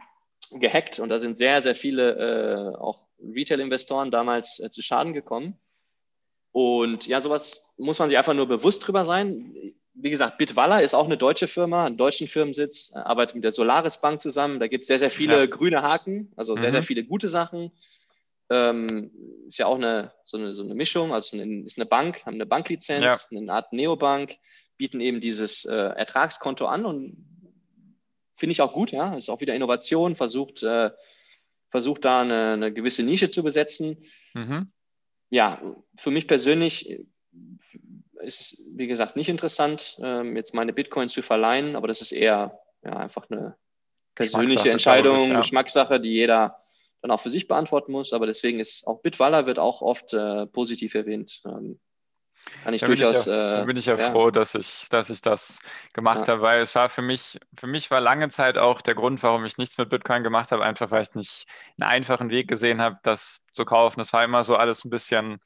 [0.51, 5.57] gehackt und da sind sehr, sehr viele äh, auch Retail-Investoren damals äh, zu Schaden gekommen.
[6.51, 10.93] Und ja, sowas muss man sich einfach nur bewusst drüber sein wie gesagt, Bitwalla ist
[10.93, 14.59] auch eine deutsche Firma, einen deutschen Firmensitz, arbeitet mit der Solaris Bank zusammen.
[14.59, 15.45] Da gibt es sehr, sehr viele ja.
[15.45, 16.73] grüne Haken, also sehr, mhm.
[16.73, 17.71] sehr viele gute Sachen.
[18.49, 19.11] Ähm,
[19.47, 22.35] ist ja auch eine so, eine, so eine Mischung, also eine, ist eine Bank, haben
[22.35, 23.37] eine Banklizenz, ja.
[23.37, 24.37] eine Art Neobank,
[24.77, 27.17] bieten eben dieses äh, Ertragskonto an und
[28.33, 29.13] finde ich auch gut, ja.
[29.15, 30.91] Ist auch wieder Innovation, versucht, äh,
[31.69, 34.03] versucht da eine, eine, gewisse Nische zu besetzen.
[34.33, 34.71] Mhm.
[35.29, 35.61] Ja,
[35.95, 37.05] für mich persönlich
[38.22, 42.59] ist, wie gesagt, nicht interessant, ähm, jetzt meine Bitcoins zu verleihen, aber das ist eher
[42.84, 43.55] ja, einfach eine
[44.15, 45.38] persönliche Entscheidung, ich, ja.
[45.38, 46.57] Geschmackssache, die jeder
[47.01, 48.13] dann auch für sich beantworten muss.
[48.13, 51.41] Aber deswegen ist auch Bitwalla wird auch oft äh, positiv erwähnt.
[51.45, 51.80] Ähm,
[52.63, 53.26] kann ich da durchaus.
[53.26, 55.61] Bin ich ja, äh, da bin ich ja, ja, froh, dass ich, dass ich das
[55.93, 56.34] gemacht ja.
[56.34, 59.45] habe, weil es war für mich, für mich war lange Zeit auch der Grund, warum
[59.45, 61.45] ich nichts mit Bitcoin gemacht habe, einfach weil ich nicht
[61.80, 63.99] einen einfachen Weg gesehen habe, das zu kaufen.
[63.99, 65.39] Das war immer so alles ein bisschen.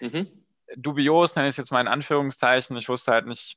[0.00, 2.76] Mhm dubios, nenne ich es jetzt mal in Anführungszeichen.
[2.76, 3.56] Ich wusste halt nicht,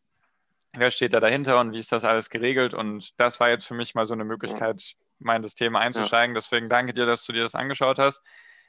[0.73, 2.73] wer steht da dahinter und wie ist das alles geregelt.
[2.73, 6.35] Und das war jetzt für mich mal so eine Möglichkeit, mal in das Thema einzusteigen.
[6.35, 6.39] Ja.
[6.39, 8.21] Deswegen danke dir, dass du dir das angeschaut hast.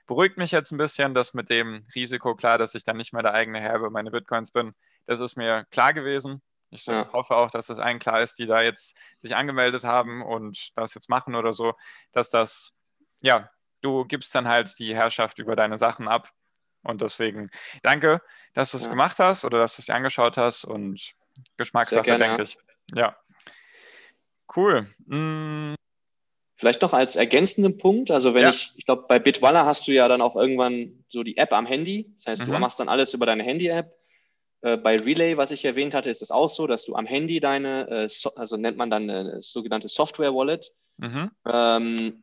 [0.07, 3.23] Beruhigt mich jetzt ein bisschen, dass mit dem Risiko klar, dass ich dann nicht mehr
[3.23, 4.75] der eigene Herr über meine Bitcoins bin.
[5.07, 6.43] Das ist mir klar gewesen.
[6.71, 7.13] Ich ja.
[7.13, 10.95] hoffe auch, dass das allen klar ist, die da jetzt sich angemeldet haben und das
[10.95, 11.75] jetzt machen oder so,
[12.13, 12.73] dass das,
[13.21, 13.51] ja,
[13.83, 16.33] du gibst dann halt die Herrschaft über deine Sachen ab
[16.83, 17.51] und deswegen
[17.83, 18.23] danke,
[18.55, 18.91] dass du es ja.
[18.91, 21.15] gemacht hast oder dass du es dir angeschaut hast und
[21.57, 22.59] Geschmackssache, denke ich.
[22.95, 23.17] Ja.
[24.55, 24.87] Cool.
[25.07, 25.75] Mm.
[26.57, 28.51] Vielleicht noch als ergänzenden Punkt, also wenn ja.
[28.51, 31.65] ich, ich glaube, bei Bitwalla hast du ja dann auch irgendwann so die App am
[31.65, 32.13] Handy.
[32.17, 32.53] Das heißt, mhm.
[32.53, 33.97] du machst dann alles über deine Handy-App.
[34.63, 37.41] Äh, bei Relay, was ich erwähnt hatte, ist es auch so, dass du am Handy
[37.41, 41.31] deine, äh, so, also nennt man dann eine sogenannte Software-Wallet, mhm.
[41.47, 42.23] ähm,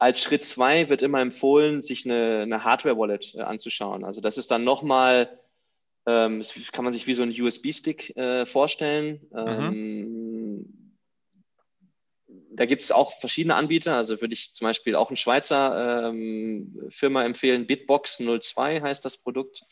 [0.00, 4.02] als Schritt zwei wird immer empfohlen, sich eine, eine Hardware-Wallet äh, anzuschauen.
[4.02, 5.38] Also das ist dann nochmal,
[6.06, 9.20] ähm, das kann man sich wie so ein USB-Stick äh, vorstellen.
[9.30, 9.38] Mhm.
[9.38, 10.90] Ähm,
[12.52, 13.94] da gibt es auch verschiedene Anbieter.
[13.94, 17.66] Also würde ich zum Beispiel auch eine Schweizer ähm, Firma empfehlen.
[17.66, 19.64] Bitbox 02 heißt das Produkt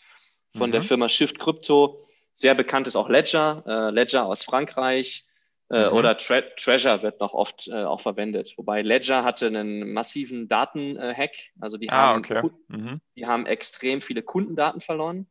[0.55, 0.73] von mhm.
[0.73, 2.07] der Firma Shift Crypto.
[2.33, 5.27] Sehr bekannt ist auch Ledger, äh, Ledger aus Frankreich.
[5.71, 5.97] Äh, mhm.
[5.97, 8.55] Oder Tre Treasure wird noch oft äh, auch verwendet.
[8.57, 11.33] Wobei Ledger hatte einen massiven Datenhack.
[11.61, 12.43] Also die, ah, haben, okay.
[12.69, 13.01] mhm.
[13.17, 15.27] die haben extrem viele Kundendaten verloren.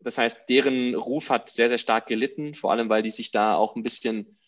[0.00, 3.56] Das heißt, deren Ruf hat sehr, sehr stark gelitten, vor allem weil die sich da
[3.56, 4.38] auch ein bisschen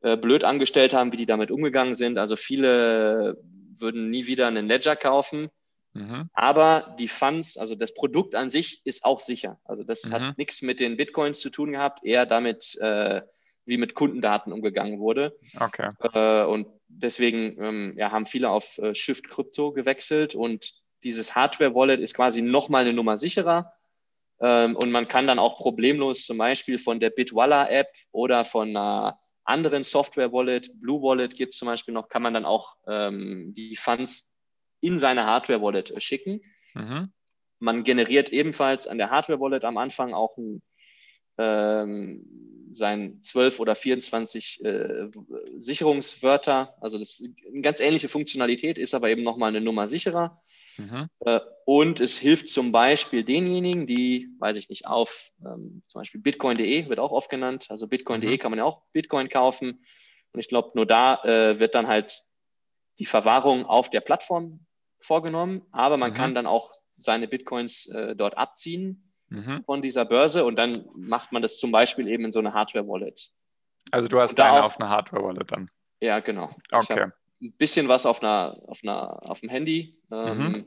[0.00, 2.18] äh, blöd angestellt haben, wie die damit umgegangen sind.
[2.18, 3.36] Also viele
[3.78, 5.50] würden nie wieder einen Ledger kaufen.
[5.92, 6.30] Mhm.
[6.32, 9.60] Aber die Funds, also das Produkt an sich ist auch sicher.
[9.64, 10.12] Also das mhm.
[10.12, 13.20] hat nichts mit den Bitcoins zu tun gehabt, eher damit, äh,
[13.64, 15.38] wie mit Kundendaten umgegangen wurde.
[15.58, 15.90] Okay.
[16.00, 22.00] Äh, und deswegen ähm, ja, haben viele auf äh, Shift Crypto gewechselt und dieses Hardware-Wallet
[22.00, 23.72] ist quasi nochmal eine Nummer sicherer.
[24.40, 29.18] Ähm, und man kann dann auch problemlos zum Beispiel von der Bitwalla-App oder von einer
[29.44, 33.76] anderen Software-Wallet, Blue Wallet gibt es zum Beispiel noch, kann man dann auch ähm, die
[33.76, 34.32] Funds
[34.80, 36.40] in seine Hardware-Wallet äh, schicken.
[36.74, 37.12] Mhm.
[37.58, 40.62] Man generiert ebenfalls an der Hardware-Wallet am Anfang auch ein
[41.38, 42.24] ähm,
[42.72, 45.08] sein 12 oder 24 äh,
[45.58, 46.74] Sicherungswörter.
[46.80, 50.42] Also das ist eine ganz ähnliche Funktionalität, ist aber eben nochmal eine Nummer sicherer.
[50.78, 51.08] Mhm.
[51.20, 56.20] Äh, und es hilft zum Beispiel denjenigen, die, weiß ich nicht, auf ähm, zum Beispiel
[56.20, 57.66] bitcoin.de wird auch oft genannt.
[57.68, 58.38] Also bitcoin.de mhm.
[58.38, 59.84] kann man ja auch Bitcoin kaufen.
[60.32, 62.24] Und ich glaube, nur da äh, wird dann halt
[62.98, 64.66] die Verwahrung auf der Plattform
[65.00, 66.16] vorgenommen, aber man mhm.
[66.16, 69.64] kann dann auch seine Bitcoins äh, dort abziehen mhm.
[69.64, 73.30] von dieser Börse und dann macht man das zum Beispiel eben in so eine Hardware-Wallet.
[73.90, 75.70] Also du hast deine auf eine Hardware-Wallet dann?
[76.00, 76.50] Ja, genau.
[76.70, 77.10] Okay.
[77.40, 80.66] ein bisschen was auf, einer, auf, einer, auf dem Handy, ähm, mhm.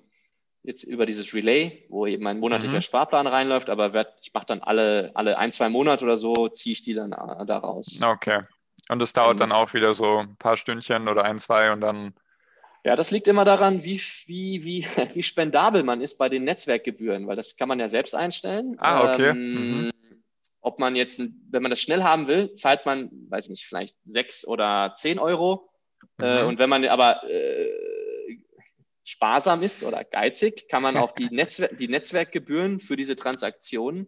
[0.64, 2.82] jetzt über dieses Relay, wo eben mein monatlicher mhm.
[2.82, 6.74] Sparplan reinläuft, aber werd, ich mache dann alle, alle ein, zwei Monate oder so, ziehe
[6.74, 8.00] ich die dann äh, da raus.
[8.02, 8.44] Okay.
[8.90, 11.82] Und es dauert ähm, dann auch wieder so ein paar Stündchen oder ein, zwei und
[11.82, 12.14] dann
[12.86, 17.26] ja, das liegt immer daran, wie, wie, wie, wie spendabel man ist bei den Netzwerkgebühren,
[17.26, 18.76] weil das kann man ja selbst einstellen.
[18.78, 19.30] Ah, okay.
[19.30, 19.92] Ähm, mhm.
[20.62, 21.20] Ob man jetzt,
[21.50, 25.70] wenn man das schnell haben will, zahlt man, weiß nicht, vielleicht sechs oder zehn Euro.
[26.20, 26.50] Äh, mhm.
[26.50, 27.72] und wenn man aber äh,
[29.04, 34.08] sparsam ist oder geizig, kann man auch die, Netzwer die Netzwerkgebühren für diese Transaktionen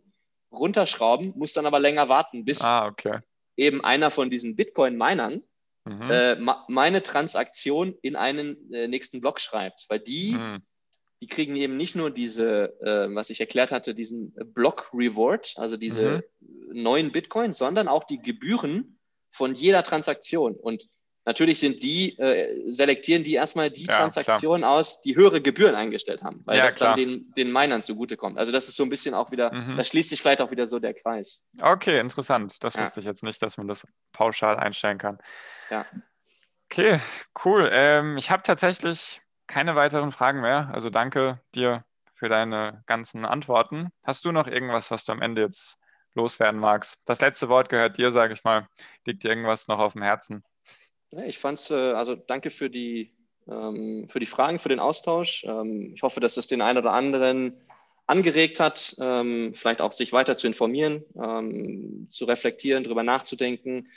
[0.51, 3.19] runterschrauben, muss dann aber länger warten, bis ah, okay.
[3.55, 5.41] eben einer von diesen Bitcoin-Minern
[5.89, 6.11] mhm.
[6.11, 6.35] äh,
[6.67, 9.85] meine Transaktion in einen äh, nächsten Block schreibt.
[9.89, 10.59] Weil die, mhm.
[11.21, 15.77] die kriegen eben nicht nur diese, äh, was ich erklärt hatte, diesen Block Reward, also
[15.77, 16.81] diese mhm.
[16.81, 18.99] neuen Bitcoins, sondern auch die Gebühren
[19.31, 20.55] von jeder Transaktion.
[20.55, 20.87] Und
[21.27, 24.71] natürlich sind die, äh, selektieren die erstmal die ja, Transaktionen klar.
[24.71, 26.95] aus, die höhere Gebühren eingestellt haben, weil ja, das klar.
[26.95, 28.37] dann den, den Minern zugutekommt.
[28.39, 29.75] Also das ist so ein bisschen auch wieder, mhm.
[29.75, 31.45] da schließt sich vielleicht auch wieder so der Kreis.
[31.61, 32.63] Okay, interessant.
[32.63, 32.81] Das ja.
[32.81, 35.19] wusste ich jetzt nicht, dass man das pauschal einstellen kann.
[35.69, 35.85] Ja.
[36.71, 37.01] Okay,
[37.43, 37.69] cool.
[37.73, 40.69] Ähm, ich habe tatsächlich keine weiteren Fragen mehr.
[40.73, 41.83] Also danke dir
[42.15, 43.89] für deine ganzen Antworten.
[44.03, 45.77] Hast du noch irgendwas, was du am Ende jetzt
[46.13, 47.01] loswerden magst?
[47.05, 48.67] Das letzte Wort gehört dir, sage ich mal.
[49.05, 50.43] Liegt dir irgendwas noch auf dem Herzen?
[51.11, 53.13] Ich fand's, äh, also danke für die,
[53.47, 55.45] ähm, für die Fragen, für den Austausch.
[55.47, 57.61] Ähm, ich hoffe, dass es den einen oder anderen
[58.05, 61.03] angeregt hat, ähm, vielleicht auch sich weiter zu informieren,
[62.09, 63.89] zu reflektieren, darüber nachzudenken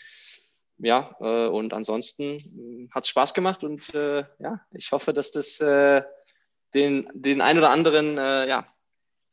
[0.79, 5.31] ja, äh, und ansonsten hm, hat es Spaß gemacht und äh, ja, ich hoffe, dass
[5.31, 8.67] das den, den ein oder anderen, ja,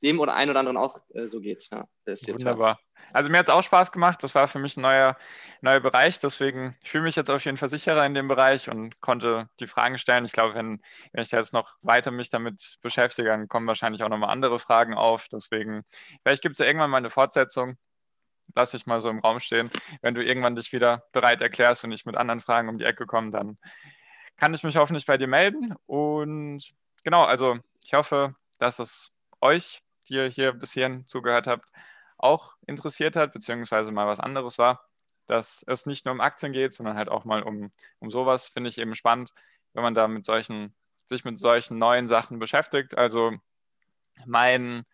[0.02, 1.70] dem oder ein oder anderen auch äh, so geht.
[1.72, 2.80] Ja, Wunderbar.
[3.14, 4.22] Also mir hat es auch Spaß gemacht.
[4.22, 5.18] Das war für mich ein neuer,
[5.62, 6.20] neuer Bereich.
[6.20, 9.68] Deswegen ich fühle mich jetzt auf jeden Fall sicherer in dem Bereich und konnte die
[9.68, 10.26] Fragen stellen.
[10.26, 10.82] Ich glaube, wenn,
[11.14, 14.94] wenn ich jetzt noch weiter mich damit beschäftige, dann kommen wahrscheinlich auch nochmal andere Fragen
[14.94, 15.28] auf.
[15.32, 15.84] Deswegen,
[16.22, 17.78] vielleicht gibt es ja irgendwann mal eine Fortsetzung
[18.56, 19.70] lasse ich mal so im Raum stehen.
[20.02, 23.06] Wenn du irgendwann dich wieder bereit erklärst und ich mit anderen Fragen um die Ecke
[23.06, 23.58] komme, dann
[24.38, 25.76] kann ich mich hoffentlich bei dir melden.
[25.86, 26.64] Und
[27.04, 31.70] genau, also ich hoffe, dass es euch, die ihr hier bis hierhin zugehört habt,
[32.18, 34.88] auch interessiert hat, beziehungsweise mal was anderes war,
[35.28, 38.70] dass es nicht nur um Aktien geht, sondern halt auch mal um, um sowas, finde
[38.70, 39.34] ich eben spannend,
[39.74, 40.74] wenn man da mit solchen,
[41.06, 42.98] sich mit solchen neuen Sachen beschäftigt.
[42.98, 43.34] Also
[44.26, 44.86] mein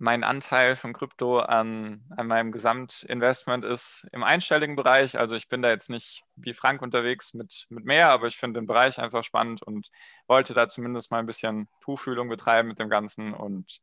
[0.00, 5.18] mein Anteil von Krypto an, an meinem Gesamtinvestment ist im einstelligen Bereich.
[5.18, 8.60] Also ich bin da jetzt nicht wie Frank unterwegs mit, mit mehr, aber ich finde
[8.60, 9.90] den Bereich einfach spannend und
[10.26, 13.34] wollte da zumindest mal ein bisschen Tuchfühlung betreiben mit dem Ganzen.
[13.34, 13.80] Und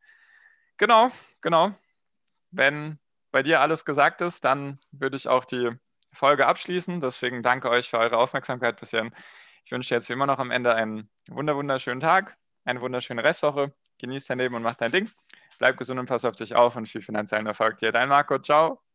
[0.77, 1.11] genau,
[1.41, 1.71] genau.
[2.51, 2.99] Wenn
[3.31, 5.71] bei dir alles gesagt ist, dann würde ich auch die
[6.13, 6.99] Folge abschließen.
[6.99, 9.09] Deswegen danke euch für eure Aufmerksamkeit bisher.
[9.65, 13.73] Ich wünsche dir jetzt wie immer noch am Ende einen wunderschönen Tag, eine wunderschöne Restwoche.
[13.99, 15.11] Genieß dein Leben und mach dein Ding.
[15.59, 17.91] Bleib gesund und pass auf dich auf und viel finanziellen Erfolg dir.
[17.91, 18.86] Dein Marco, ciao.